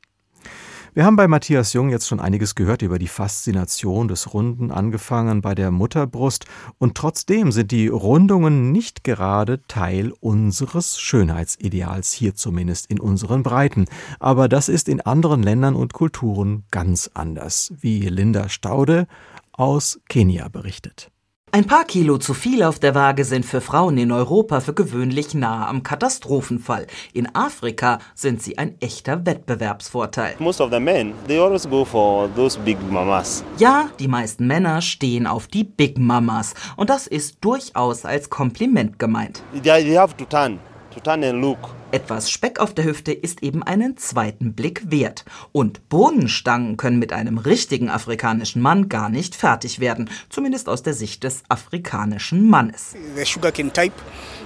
Wir 0.99 1.05
haben 1.05 1.15
bei 1.15 1.29
Matthias 1.29 1.75
Jung 1.75 1.91
jetzt 1.91 2.09
schon 2.09 2.19
einiges 2.19 2.57
gehört 2.57 2.83
über 2.83 2.99
die 2.99 3.07
Faszination 3.07 4.09
des 4.09 4.35
Runden, 4.35 4.73
angefangen 4.73 5.43
bei 5.43 5.55
der 5.55 5.71
Mutterbrust, 5.71 6.47
und 6.79 6.97
trotzdem 6.97 7.53
sind 7.53 7.71
die 7.71 7.87
Rundungen 7.87 8.73
nicht 8.73 9.05
gerade 9.05 9.63
Teil 9.69 10.13
unseres 10.19 10.99
Schönheitsideals, 10.99 12.13
hier 12.13 12.35
zumindest 12.35 12.87
in 12.87 12.99
unseren 12.99 13.45
Breiten. 13.45 13.85
Aber 14.19 14.49
das 14.49 14.69
ist 14.69 14.89
in 14.89 15.01
anderen 15.01 15.45
Ländern 15.45 15.77
und 15.77 15.93
Kulturen 15.93 16.65
ganz 16.73 17.09
anders, 17.15 17.73
wie 17.79 18.01
Linda 18.01 18.49
Staude 18.49 19.07
aus 19.53 20.01
Kenia 20.09 20.49
berichtet. 20.49 21.13
Ein 21.51 21.65
paar 21.67 21.85
Kilo 21.85 22.19
zu 22.19 22.35
viel 22.35 22.63
auf 22.63 22.79
der 22.79 22.95
Waage 22.95 23.25
sind 23.25 23.47
für 23.47 23.63
Frauen 23.63 23.97
in 23.97 24.13
Europa 24.13 24.61
für 24.61 24.75
gewöhnlich 24.75 25.33
nahe 25.33 25.67
am 25.67 25.83
Katastrophenfall. 25.83 26.87
In 27.15 27.35
Afrika 27.35 28.01
sind 28.15 28.43
sie 28.43 28.59
ein 28.59 28.75
echter 28.81 29.25
Wettbewerbsvorteil. 29.25 30.35
Most 30.41 30.61
of 30.61 30.71
the 30.71 30.79
men, 30.79 31.15
they 31.27 31.39
always 31.39 31.67
go 31.67 31.87
for 31.87 32.29
those 32.37 32.59
big 32.59 32.77
mamas. 32.91 33.43
Ja, 33.57 33.89
die 33.99 34.09
meisten 34.09 34.47
Männer 34.47 34.83
stehen 34.83 35.27
auf 35.27 35.47
die 35.47 35.65
Big 35.65 35.97
Mamas 35.97 36.53
und 36.77 36.91
das 36.91 37.07
ist 37.07 37.39
durchaus 37.41 38.05
als 38.05 38.29
Kompliment 38.29 38.99
gemeint. 38.99 39.43
They 39.63 39.97
have 39.97 40.15
to 40.19 40.27
turn, 40.27 40.59
look. 41.07 41.59
Etwas 41.91 42.31
Speck 42.31 42.61
auf 42.61 42.75
der 42.75 42.85
Hüfte 42.85 43.13
ist 43.13 43.43
eben 43.43 43.63
einen 43.63 43.97
zweiten 43.97 44.53
Blick 44.53 44.91
wert. 44.91 45.25
Und 45.53 45.89
Bohnenstangen 45.89 46.77
können 46.77 46.99
mit 46.99 47.13
einem 47.13 47.39
richtigen 47.39 47.89
afrikanischen 47.89 48.61
Mann 48.61 48.89
gar 48.89 49.09
nicht 49.09 49.35
fertig 49.35 49.81
werden, 49.81 50.11
zumindest 50.29 50.69
aus 50.69 50.83
der 50.83 50.93
Sicht 50.93 51.25
des 51.25 51.43
afrikanischen 51.49 52.49
Mannes. 52.49 52.95
The 53.17 53.25
sugarcane 53.25 53.73
type. 53.73 53.95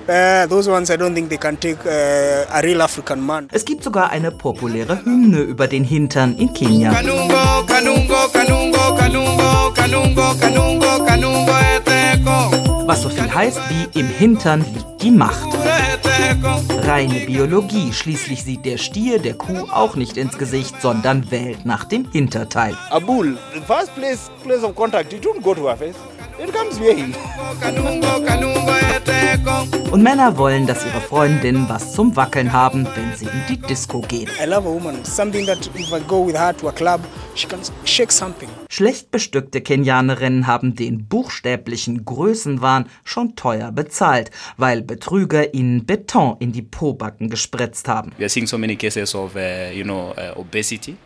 Uh, 0.07 0.49
those 0.49 0.69
ones 0.69 0.91
I 0.91 0.95
don't 0.95 1.15
think 1.15 1.29
they 1.29 1.38
can 1.38 1.59
take 1.59 1.79
uh, 1.85 2.53
a 2.53 2.61
real 2.61 2.81
African 2.81 3.21
man. 3.21 3.49
Es 3.53 3.65
gibt 3.65 3.83
sogar 3.85 4.11
eine 4.11 4.31
populäre 4.31 5.05
Hymne 5.05 5.41
über 5.41 5.69
den 5.69 5.85
Hintern 5.85 6.37
in 6.37 6.53
Kenia. 6.53 6.93
Kanungo, 6.93 7.65
kanungo, 7.67 8.29
kanungo, 8.33 8.95
kanungo, 8.95 9.73
kanungo, 9.75 10.35
kanungo, 10.38 11.05
kanungo, 11.07 11.53
was 12.87 13.03
so 13.03 13.09
viel 13.09 13.33
heißt 13.33 13.61
wie 13.69 13.99
im 13.99 14.09
Hintern 14.09 14.65
liegt 14.75 15.03
die 15.03 15.11
Macht. 15.11 15.49
Reine 16.85 17.21
Biologie, 17.27 17.93
schließlich 17.93 18.43
sieht 18.43 18.65
der 18.65 18.79
Stier 18.79 19.19
der 19.19 19.35
Kuh 19.35 19.69
auch 19.71 19.97
nicht 19.97 20.17
ins 20.17 20.37
Gesicht, 20.38 20.81
sondern 20.81 21.31
wählt 21.31 21.65
nach 21.65 21.85
dem 21.85 22.11
Hinterteil. 22.11 22.77
A 22.91 22.99
bull, 22.99 23.38
the 23.55 23.61
first 23.61 23.95
place, 23.95 24.31
place 24.43 24.62
of 24.62 24.75
contact, 24.75 25.12
it 25.12 25.25
don't 25.25 25.43
go 25.43 25.55
to 25.55 25.69
her 25.69 25.77
face. 25.77 25.97
It 26.38 26.53
comes 26.53 26.81
way. 26.81 27.12
Und 29.90 30.03
Männer 30.03 30.37
wollen, 30.38 30.66
dass 30.66 30.85
ihre 30.87 31.01
Freundinnen 31.01 31.68
was 31.68 31.92
zum 31.92 32.16
Wackeln 32.16 32.53
haben, 32.53 32.87
wenn 32.95 33.14
sie 33.14 33.27
in 33.27 33.42
die 33.49 33.57
Disco 33.59 34.01
gehen. 34.01 34.29
I 34.42 34.47
love 34.47 34.66
a 34.68 34.73
woman. 34.73 35.05
Something 35.05 35.47
that 35.47 35.71
if 35.75 35.92
I 35.92 36.01
go 36.07 36.27
with 36.27 36.37
her 36.37 36.57
to 36.57 36.68
a 36.68 36.73
club, 36.73 37.01
she 37.35 37.47
can 37.47 37.61
shake 37.85 38.11
something. 38.11 38.49
Schlecht 38.71 39.11
bestückte 39.11 39.61
Kenianerinnen 39.61 40.47
haben 40.47 40.75
den 40.75 41.07
buchstäblichen 41.07 42.05
Größenwahn 42.05 42.88
schon 43.05 43.37
teuer 43.37 43.71
bezahlt, 43.71 44.31
weil 44.57 44.83
Betrüger 44.83 45.53
ihnen 45.53 45.85
Beton 45.85 46.37
in 46.40 46.53
die 46.53 46.62
Pobacken 46.62 47.29
gespritzt 47.29 47.88
haben. 47.88 48.12
We 48.18 48.25
are 48.25 48.31
seeing 48.31 48.47
so 48.47 48.57
many 48.57 48.77
cases 48.77 49.14
of, 49.14 49.35
uh, 49.37 49.71
you 49.73 49.85
know, 49.85 50.14
uh, 50.16 50.38
obesity. 50.38 50.97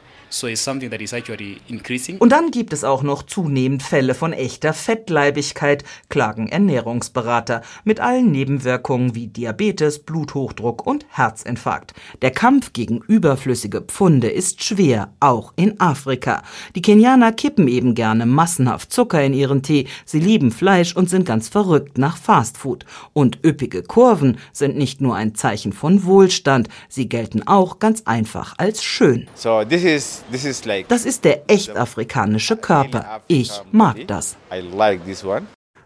Und 2.19 2.31
dann 2.31 2.51
gibt 2.51 2.73
es 2.73 2.85
auch 2.85 3.03
noch 3.03 3.23
zunehmend 3.23 3.83
Fälle 3.83 4.15
von 4.15 4.33
echter 4.33 4.73
Fettleibigkeit, 4.73 5.85
klagen 6.09 6.49
Ernährungsberater, 6.49 7.63
mit 7.85 8.01
allen 8.01 8.31
Nebenwirkungen 8.31 9.15
wie 9.15 9.29
Diabetes, 9.29 10.01
Bluthochdruck 10.01 10.87
und 10.87 11.07
Herzinfarkt. 11.11 11.95
Der 12.23 12.31
Kampf 12.31 12.73
gegen 12.73 13.01
überflüssige 13.07 13.81
Pfunde 13.81 14.29
ist 14.29 14.63
schwer, 14.63 15.13
auch 15.21 15.53
in 15.57 15.81
Afrika. 15.81 16.43
Die 16.75 16.83
Kenianer 16.83 17.33
kippen 17.33 17.69
eben 17.69 17.95
gerne 17.95 18.27
massenhaft 18.27 18.93
Zucker 18.93 19.23
in 19.23 19.35
ihren 19.35 19.63
Tee, 19.63 19.87
sie 20.05 20.21
lieben 20.21 20.51
Fleisch 20.51 20.95
und 20.95 21.09
sind 21.09 21.25
ganz 21.25 21.49
verrückt 21.49 21.99
nach 21.99 22.17
Fastfood. 22.17 22.85
Und 23.13 23.39
üppige 23.45 23.83
Kurven 23.83 24.39
sind 24.53 24.77
nicht 24.77 25.01
nur 25.01 25.17
ein 25.17 25.35
Zeichen 25.35 25.73
von 25.73 26.05
Wohlstand, 26.05 26.69
sie 26.89 27.09
gelten 27.09 27.47
auch 27.47 27.79
ganz 27.79 28.03
einfach 28.05 28.55
als 28.59 28.83
schön. 28.83 29.29
Das 30.89 31.05
ist 31.05 31.25
der 31.25 31.51
echt 31.51 31.77
afrikanische 31.77 32.57
Körper. 32.57 33.21
Ich 33.29 33.51
mag 33.73 33.97
das. 34.07 34.37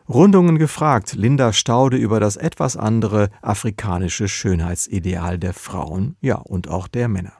Rundungen 0.09 0.59
gefragt, 0.59 1.12
Linda 1.12 1.53
Staude 1.53 1.96
über 1.96 2.18
das 2.18 2.37
etwas 2.37 2.76
andere 2.76 3.31
afrikanische 3.42 4.26
Schönheitsideal 4.26 5.38
der 5.38 5.55
Frauen, 5.55 6.16
ja 6.20 6.37
und 6.37 6.68
auch 6.68 6.88
der 6.88 7.09
Männer. 7.09 7.39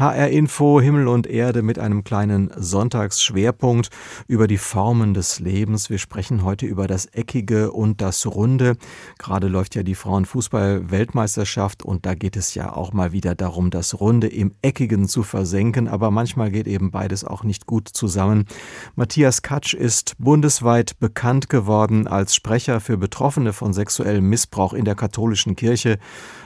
HR 0.00 0.30
Info 0.30 0.80
Himmel 0.80 1.08
und 1.08 1.26
Erde 1.26 1.60
mit 1.60 1.78
einem 1.78 2.04
kleinen 2.04 2.50
Sonntagsschwerpunkt 2.56 3.90
über 4.28 4.46
die 4.46 4.56
Formen 4.56 5.12
des 5.12 5.40
Lebens. 5.40 5.90
Wir 5.90 5.98
sprechen 5.98 6.42
heute 6.42 6.64
über 6.64 6.86
das 6.86 7.04
Eckige 7.04 7.70
und 7.70 8.00
das 8.00 8.24
Runde. 8.24 8.78
Gerade 9.18 9.48
läuft 9.48 9.74
ja 9.74 9.82
die 9.82 9.94
Frauenfußball-Weltmeisterschaft 9.94 11.82
und 11.82 12.06
da 12.06 12.14
geht 12.14 12.38
es 12.38 12.54
ja 12.54 12.74
auch 12.74 12.94
mal 12.94 13.12
wieder 13.12 13.34
darum, 13.34 13.68
das 13.68 14.00
Runde 14.00 14.28
im 14.28 14.54
Eckigen 14.62 15.06
zu 15.06 15.22
versenken. 15.22 15.86
Aber 15.86 16.10
manchmal 16.10 16.50
geht 16.50 16.66
eben 16.66 16.90
beides 16.90 17.26
auch 17.26 17.44
nicht 17.44 17.66
gut 17.66 17.86
zusammen. 17.86 18.46
Matthias 18.96 19.42
Katsch 19.42 19.74
ist 19.74 20.14
bundesweit 20.16 20.98
bekannt 20.98 21.50
geworden 21.50 22.06
als 22.06 22.34
Sprecher 22.34 22.80
für 22.80 22.96
Betroffene 22.96 23.52
von 23.52 23.74
sexuellem 23.74 24.26
Missbrauch 24.26 24.72
in 24.72 24.86
der 24.86 24.94
katholischen 24.94 25.56
Kirche. 25.56 25.98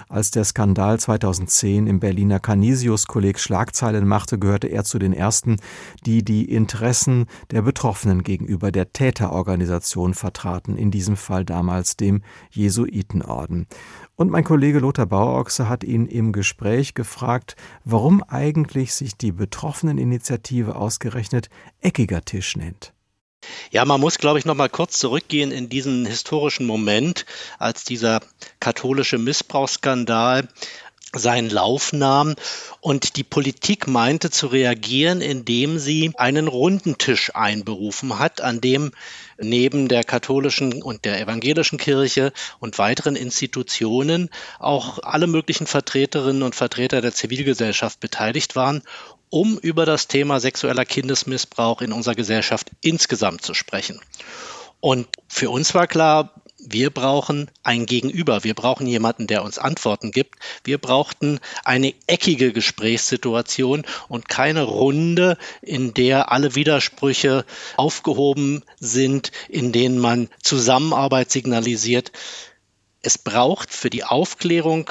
Als 0.08 0.30
der 0.30 0.44
Skandal 0.44 0.98
2010 0.98 1.86
im 1.86 2.00
Berliner 2.00 2.40
Canisius-Kolleg 2.40 3.38
Schlagzeilen 3.38 4.06
machte, 4.06 4.38
gehörte 4.38 4.68
er 4.68 4.84
zu 4.84 4.98
den 4.98 5.12
ersten, 5.12 5.56
die 6.06 6.24
die 6.24 6.44
Interessen 6.44 7.26
der 7.50 7.62
Betroffenen 7.62 8.22
gegenüber 8.22 8.70
der 8.70 8.92
Täterorganisation 8.92 10.14
vertraten, 10.14 10.76
in 10.76 10.90
diesem 10.90 11.16
Fall 11.16 11.44
damals 11.44 11.96
dem 11.96 12.22
Jesuitenorden. 12.50 13.66
Und 14.16 14.30
mein 14.30 14.44
Kollege 14.44 14.78
Lothar 14.78 15.06
Bauochse 15.06 15.68
hat 15.68 15.84
ihn 15.84 16.06
im 16.06 16.32
Gespräch 16.32 16.94
gefragt, 16.94 17.56
warum 17.84 18.22
eigentlich 18.22 18.94
sich 18.94 19.16
die 19.16 19.32
Betroffeneninitiative 19.32 20.76
ausgerechnet 20.76 21.48
Eckiger 21.80 22.22
Tisch 22.22 22.56
nennt. 22.56 22.93
Ja, 23.70 23.85
man 23.85 24.00
muss, 24.00 24.18
glaube 24.18 24.38
ich, 24.38 24.44
noch 24.44 24.54
mal 24.54 24.68
kurz 24.68 24.98
zurückgehen 24.98 25.50
in 25.50 25.68
diesen 25.68 26.07
historischen 26.07 26.66
Moment, 26.66 27.26
als 27.59 27.85
dieser 27.85 28.20
katholische 28.61 29.18
Missbrauchsskandal 29.18 30.48
seinen 31.16 31.50
Lauf 31.50 31.92
nahm 31.92 32.35
und 32.80 33.16
die 33.16 33.24
Politik 33.24 33.87
meinte 33.87 34.30
zu 34.30 34.48
reagieren, 34.48 35.20
indem 35.20 35.78
sie 35.78 36.12
einen 36.16 36.48
runden 36.48 36.98
Tisch 36.98 37.35
einberufen 37.35 38.18
hat, 38.18 38.40
an 38.40 38.61
dem 38.61 38.92
neben 39.38 39.88
der 39.88 40.04
katholischen 40.04 40.83
und 40.83 41.04
der 41.04 41.20
evangelischen 41.20 41.78
Kirche 41.78 42.33
und 42.61 42.78
weiteren 42.78 43.16
Institutionen 43.16 44.30
auch 44.59 44.98
alle 45.02 45.26
möglichen 45.26 45.66
Vertreterinnen 45.66 46.42
und 46.42 46.54
Vertreter 46.54 47.00
der 47.00 47.14
Zivilgesellschaft 47.14 48.00
beteiligt 48.00 48.57
waren, 48.57 48.83
um 49.30 49.58
über 49.58 49.87
das 49.87 50.08
Thema 50.08 50.40
sexueller 50.40 50.84
Kindesmissbrauch 50.84 51.80
in 51.82 51.92
unserer 51.92 52.14
Gesellschaft 52.14 52.70
insgesamt 52.80 53.42
zu 53.42 53.54
sprechen. 53.54 54.00
Und 54.80 55.08
für 55.28 55.50
uns 55.50 55.74
war 55.74 55.87
klar, 55.87 56.34
wir 56.66 56.90
brauchen 56.90 57.50
ein 57.62 57.84
Gegenüber. 57.87 58.44
Wir 58.44 58.54
brauchen 58.54 58.87
jemanden, 58.87 59.26
der 59.26 59.44
uns 59.44 59.58
Antworten 59.58 60.12
gibt. 60.12 60.37
Wir 60.64 60.78
brauchten 60.78 61.40
eine 61.64 61.94
eckige 62.06 62.52
Gesprächssituation 62.52 63.84
und 64.08 64.28
keine 64.28 64.62
Runde, 64.62 65.37
in 65.60 65.94
der 65.94 66.32
alle 66.32 66.54
Widersprüche 66.54 67.44
aufgehoben 67.76 68.62
sind, 68.78 69.30
in 69.48 69.72
denen 69.72 69.98
man 69.98 70.28
Zusammenarbeit 70.42 71.30
signalisiert. 71.30 72.12
Es 73.02 73.18
braucht 73.18 73.70
für 73.70 73.90
die 73.90 74.04
Aufklärung 74.04 74.90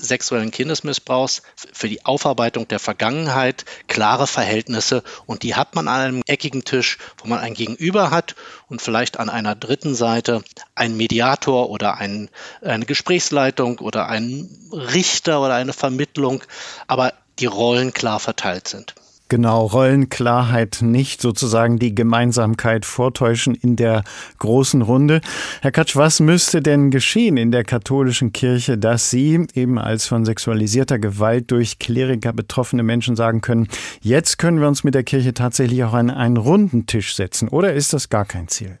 sexuellen 0.00 0.50
Kindesmissbrauchs, 0.50 1.42
für 1.72 1.88
die 1.88 2.04
Aufarbeitung 2.04 2.68
der 2.68 2.78
Vergangenheit 2.78 3.64
klare 3.86 4.26
Verhältnisse 4.26 5.02
und 5.26 5.42
die 5.42 5.54
hat 5.54 5.74
man 5.74 5.88
an 5.88 6.00
einem 6.00 6.22
eckigen 6.26 6.64
Tisch, 6.64 6.98
wo 7.18 7.28
man 7.28 7.38
ein 7.38 7.54
Gegenüber 7.54 8.10
hat 8.10 8.34
und 8.68 8.82
vielleicht 8.82 9.18
an 9.18 9.28
einer 9.28 9.54
dritten 9.54 9.94
Seite 9.94 10.42
einen 10.74 10.96
Mediator 10.96 11.70
oder 11.70 11.98
ein, 11.98 12.30
eine 12.62 12.86
Gesprächsleitung 12.86 13.78
oder 13.78 14.08
einen 14.08 14.70
Richter 14.72 15.40
oder 15.40 15.54
eine 15.54 15.72
Vermittlung, 15.72 16.42
aber 16.86 17.12
die 17.38 17.46
Rollen 17.46 17.92
klar 17.92 18.20
verteilt 18.20 18.68
sind. 18.68 18.94
Genau, 19.30 19.66
Rollenklarheit 19.66 20.78
nicht 20.82 21.22
sozusagen 21.22 21.78
die 21.78 21.94
Gemeinsamkeit 21.94 22.84
vortäuschen 22.84 23.54
in 23.54 23.76
der 23.76 24.02
großen 24.40 24.82
Runde. 24.82 25.20
Herr 25.62 25.70
Katsch, 25.70 25.94
was 25.94 26.18
müsste 26.18 26.60
denn 26.60 26.90
geschehen 26.90 27.36
in 27.36 27.52
der 27.52 27.62
katholischen 27.62 28.32
Kirche, 28.32 28.76
dass 28.76 29.08
Sie 29.08 29.46
eben 29.54 29.78
als 29.78 30.08
von 30.08 30.24
sexualisierter 30.24 30.98
Gewalt 30.98 31.52
durch 31.52 31.78
Kleriker 31.78 32.32
betroffene 32.32 32.82
Menschen 32.82 33.14
sagen 33.14 33.40
können, 33.40 33.68
jetzt 34.00 34.36
können 34.38 34.60
wir 34.60 34.66
uns 34.66 34.82
mit 34.82 34.96
der 34.96 35.04
Kirche 35.04 35.32
tatsächlich 35.32 35.84
auch 35.84 35.94
an 35.94 36.10
einen 36.10 36.36
runden 36.36 36.86
Tisch 36.86 37.14
setzen? 37.14 37.48
Oder 37.50 37.72
ist 37.72 37.92
das 37.92 38.08
gar 38.08 38.24
kein 38.24 38.48
Ziel? 38.48 38.80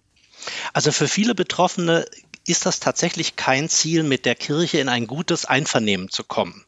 Also 0.72 0.90
für 0.90 1.06
viele 1.06 1.36
Betroffene 1.36 2.06
ist 2.46 2.66
das 2.66 2.80
tatsächlich 2.80 3.36
kein 3.36 3.68
Ziel, 3.68 4.02
mit 4.02 4.24
der 4.26 4.34
Kirche 4.34 4.78
in 4.78 4.88
ein 4.88 5.06
gutes 5.06 5.44
Einvernehmen 5.44 6.10
zu 6.10 6.24
kommen. 6.24 6.64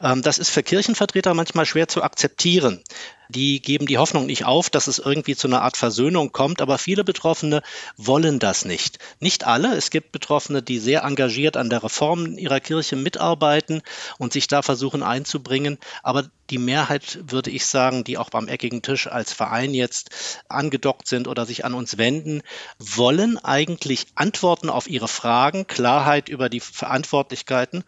Ähm, 0.00 0.22
das 0.22 0.38
ist 0.38 0.50
für 0.50 0.62
Kirchenvertreter 0.62 1.34
manchmal 1.34 1.66
schwer 1.66 1.88
zu 1.88 2.02
akzeptieren 2.02 2.82
die 3.28 3.60
geben 3.60 3.86
die 3.86 3.98
Hoffnung 3.98 4.26
nicht 4.26 4.44
auf, 4.44 4.70
dass 4.70 4.86
es 4.86 4.98
irgendwie 4.98 5.36
zu 5.36 5.48
einer 5.48 5.62
Art 5.62 5.76
Versöhnung 5.76 6.32
kommt, 6.32 6.60
aber 6.60 6.78
viele 6.78 7.04
Betroffene 7.04 7.62
wollen 7.96 8.38
das 8.38 8.64
nicht. 8.64 8.98
Nicht 9.20 9.46
alle. 9.46 9.74
Es 9.74 9.90
gibt 9.90 10.12
Betroffene, 10.12 10.62
die 10.62 10.78
sehr 10.78 11.02
engagiert 11.02 11.56
an 11.56 11.70
der 11.70 11.82
Reform 11.82 12.38
ihrer 12.38 12.60
Kirche 12.60 12.96
mitarbeiten 12.96 13.82
und 14.18 14.32
sich 14.32 14.46
da 14.46 14.62
versuchen 14.62 15.02
einzubringen, 15.02 15.78
aber 16.02 16.28
die 16.50 16.58
Mehrheit, 16.58 17.18
würde 17.26 17.50
ich 17.50 17.66
sagen, 17.66 18.04
die 18.04 18.18
auch 18.18 18.30
beim 18.30 18.48
eckigen 18.48 18.82
Tisch 18.82 19.08
als 19.08 19.32
Verein 19.32 19.74
jetzt 19.74 20.42
angedockt 20.48 21.08
sind 21.08 21.26
oder 21.26 21.44
sich 21.44 21.64
an 21.64 21.74
uns 21.74 21.98
wenden, 21.98 22.42
wollen 22.78 23.38
eigentlich 23.38 24.06
Antworten 24.14 24.70
auf 24.70 24.88
ihre 24.88 25.08
Fragen, 25.08 25.66
Klarheit 25.66 26.28
über 26.28 26.48
die 26.48 26.60
Verantwortlichkeiten 26.60 27.84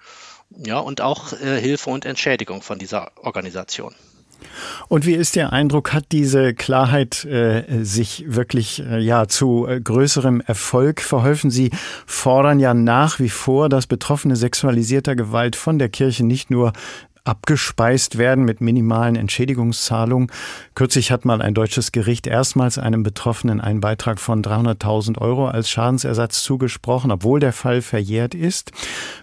ja, 0.51 0.79
und 0.79 1.01
auch 1.01 1.33
äh, 1.33 1.61
Hilfe 1.61 1.90
und 1.90 2.05
Entschädigung 2.05 2.62
von 2.62 2.79
dieser 2.79 3.12
Organisation. 3.16 3.94
Und 4.88 5.07
wie 5.07 5.14
ist 5.14 5.37
Ihr 5.37 5.53
Eindruck, 5.53 5.92
hat 5.92 6.07
diese 6.12 6.55
Klarheit 6.55 7.24
äh, 7.24 7.85
sich 7.85 8.24
wirklich 8.29 8.83
äh, 8.83 8.98
ja 8.98 9.29
zu 9.29 9.66
äh, 9.66 9.81
größerem 9.81 10.40
Erfolg 10.40 11.01
verholfen? 11.01 11.51
Sie 11.51 11.70
fordern 12.07 12.61
ja 12.61 12.74
nach 12.74 13.20
wie 13.20 13.29
vor, 13.29 13.68
dass 13.68 13.87
Betroffene 13.87 14.37
sexualisierter 14.37 15.16
Gewalt 15.16 15.57
von 15.57 15.79
der 15.79 15.88
Kirche 15.88 16.24
nicht 16.24 16.51
nur 16.51 16.72
abgespeist 17.29 18.19
werden 18.19 18.45
mit 18.45 18.61
minimalen 18.61 19.14
Entschädigungszahlungen. 19.14 20.33
Kürzlich 20.75 21.12
hat 21.12 21.25
mal 21.25 21.43
ein 21.43 21.55
deutsches 21.55 21.93
Gericht 21.93 22.27
erstmals 22.27 22.79
einem 22.79 23.03
Betroffenen 23.03 23.61
einen 23.61 23.81
Beitrag 23.81 24.19
von 24.19 24.43
300.000 24.43 25.19
Euro 25.19 25.47
als 25.49 25.69
Schadensersatz 25.69 26.43
zugesprochen, 26.43 27.11
obwohl 27.11 27.38
der 27.38 27.53
Fall 27.53 27.83
verjährt 27.83 28.35
ist. 28.35 28.73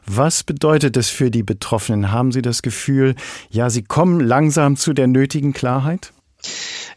Was 0.05 0.43
bedeutet 0.43 0.95
es 0.97 1.09
für 1.09 1.31
die 1.31 1.43
Betroffenen? 1.43 2.11
Haben 2.11 2.31
Sie 2.31 2.41
das 2.41 2.61
Gefühl, 2.61 3.15
ja, 3.49 3.69
sie 3.69 3.83
kommen 3.83 4.19
langsam 4.19 4.77
zu 4.77 4.93
der 4.93 5.07
nötigen 5.07 5.53
Klarheit? 5.53 6.13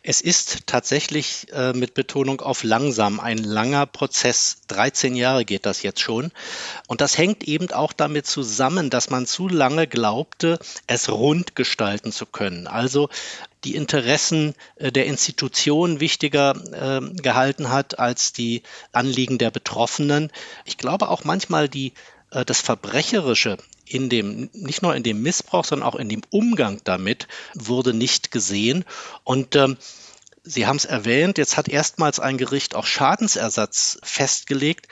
Es 0.02 0.20
ist 0.20 0.66
tatsächlich 0.66 1.46
äh, 1.52 1.72
mit 1.72 1.94
Betonung 1.94 2.40
auf 2.40 2.62
langsam 2.62 3.20
ein 3.20 3.38
langer 3.38 3.86
Prozess. 3.86 4.58
13 4.68 5.14
Jahre 5.16 5.44
geht 5.44 5.66
das 5.66 5.82
jetzt 5.82 6.00
schon. 6.00 6.30
Und 6.86 7.00
das 7.00 7.18
hängt 7.18 7.44
eben 7.44 7.70
auch 7.72 7.92
damit 7.92 8.26
zusammen, 8.26 8.90
dass 8.90 9.10
man 9.10 9.26
zu 9.26 9.48
lange 9.48 9.86
glaubte, 9.86 10.58
es 10.86 11.10
rund 11.10 11.56
gestalten 11.56 12.12
zu 12.12 12.26
können. 12.26 12.66
Also 12.66 13.08
die 13.64 13.74
Interessen 13.74 14.54
äh, 14.76 14.92
der 14.92 15.06
Institution 15.06 16.00
wichtiger 16.00 16.54
äh, 16.72 17.20
gehalten 17.20 17.70
hat 17.70 17.98
als 17.98 18.32
die 18.32 18.62
Anliegen 18.92 19.38
der 19.38 19.50
Betroffenen. 19.50 20.30
Ich 20.64 20.78
glaube 20.78 21.08
auch 21.08 21.24
manchmal 21.24 21.68
die 21.68 21.92
äh, 22.30 22.44
das 22.44 22.60
Verbrecherische 22.60 23.58
in 23.92 24.08
dem, 24.08 24.50
nicht 24.52 24.82
nur 24.82 24.94
in 24.94 25.02
dem 25.02 25.22
Missbrauch, 25.22 25.64
sondern 25.64 25.88
auch 25.88 25.96
in 25.96 26.08
dem 26.08 26.22
Umgang 26.30 26.80
damit 26.84 27.28
wurde 27.54 27.94
nicht 27.94 28.30
gesehen. 28.30 28.84
Und 29.24 29.56
ähm, 29.56 29.76
Sie 30.44 30.66
haben 30.66 30.76
es 30.76 30.86
erwähnt, 30.86 31.36
jetzt 31.36 31.58
hat 31.58 31.68
erstmals 31.68 32.20
ein 32.20 32.38
Gericht 32.38 32.74
auch 32.74 32.86
Schadensersatz 32.86 33.98
festgelegt. 34.02 34.88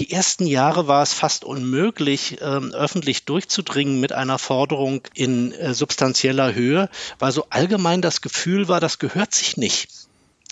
Die 0.00 0.10
ersten 0.10 0.48
Jahre 0.48 0.88
war 0.88 1.02
es 1.02 1.12
fast 1.12 1.44
unmöglich, 1.44 2.38
ähm, 2.40 2.72
öffentlich 2.72 3.24
durchzudringen 3.24 4.00
mit 4.00 4.12
einer 4.12 4.40
Forderung 4.40 5.02
in 5.14 5.52
äh, 5.52 5.74
substanzieller 5.74 6.54
Höhe, 6.54 6.90
weil 7.20 7.30
so 7.30 7.46
allgemein 7.50 8.02
das 8.02 8.20
Gefühl 8.20 8.66
war, 8.66 8.80
das 8.80 8.98
gehört 8.98 9.32
sich 9.32 9.56
nicht 9.56 10.03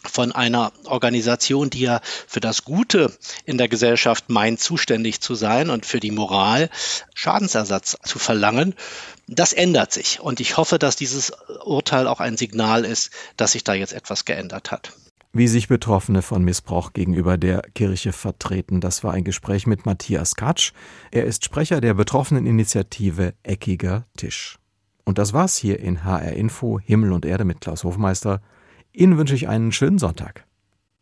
von 0.05 0.33
einer 0.33 0.73
Organisation, 0.85 1.71
die 1.71 1.81
ja 1.81 2.01
für 2.27 2.41
das 2.41 2.65
Gute 2.65 3.13
in 3.45 3.59
der 3.59 3.69
Gesellschaft 3.69 4.31
meint, 4.31 4.61
zuständig 4.61 5.21
zu 5.21 5.35
sein 5.35 5.71
und 5.71 5.87
für 5.87 6.01
die 6.01 6.11
Moral 6.11 6.71
Schadensersatz 7.15 7.97
zu 8.03 8.19
verlangen. 8.19 8.75
Das 9.29 9.53
ändert 9.53 9.93
sich 9.93 10.21
und 10.21 10.41
ich 10.41 10.57
hoffe, 10.57 10.79
dass 10.79 10.97
dieses 10.97 11.33
Urteil 11.65 12.07
auch 12.07 12.21
ein 12.21 12.37
Signal 12.37 12.85
ist, 12.85 13.11
dass 13.37 13.53
sich 13.53 13.65
da 13.65 13.75
jetzt 13.75 13.93
etwas 13.93 14.25
geändert 14.25 14.71
hat 14.71 14.93
wie 15.33 15.49
sich 15.49 15.67
Betroffene 15.67 16.21
von 16.21 16.45
Missbrauch 16.45 16.93
gegenüber 16.93 17.39
der 17.39 17.63
Kirche 17.75 18.13
vertreten. 18.13 18.81
Das 18.81 19.03
war 19.03 19.15
ein 19.15 19.25
Gespräch 19.25 19.67
mit 19.67 19.87
Matthias 19.87 20.37
Katsch. 20.37 20.73
Er 21.11 21.25
ist 21.25 21.45
Sprecher 21.45 21.81
der 21.81 21.95
betroffenen 21.95 22.47
Initiative 22.47 23.35
Eckiger 23.43 24.05
Tisch. 24.17 24.59
Und 25.05 25.19
das 25.19 25.33
war's 25.33 25.57
hier 25.57 25.81
in 25.81 26.05
HR 26.05 26.33
Info 26.35 26.79
Himmel 26.79 27.13
und 27.13 27.25
Erde 27.25 27.45
mit 27.45 27.61
Klaus 27.61 27.83
Hofmeister. 27.83 28.41
Ihnen 28.95 29.17
wünsche 29.17 29.35
ich 29.35 29.49
einen 29.49 29.73
schönen 29.73 29.99
Sonntag. 29.99 30.47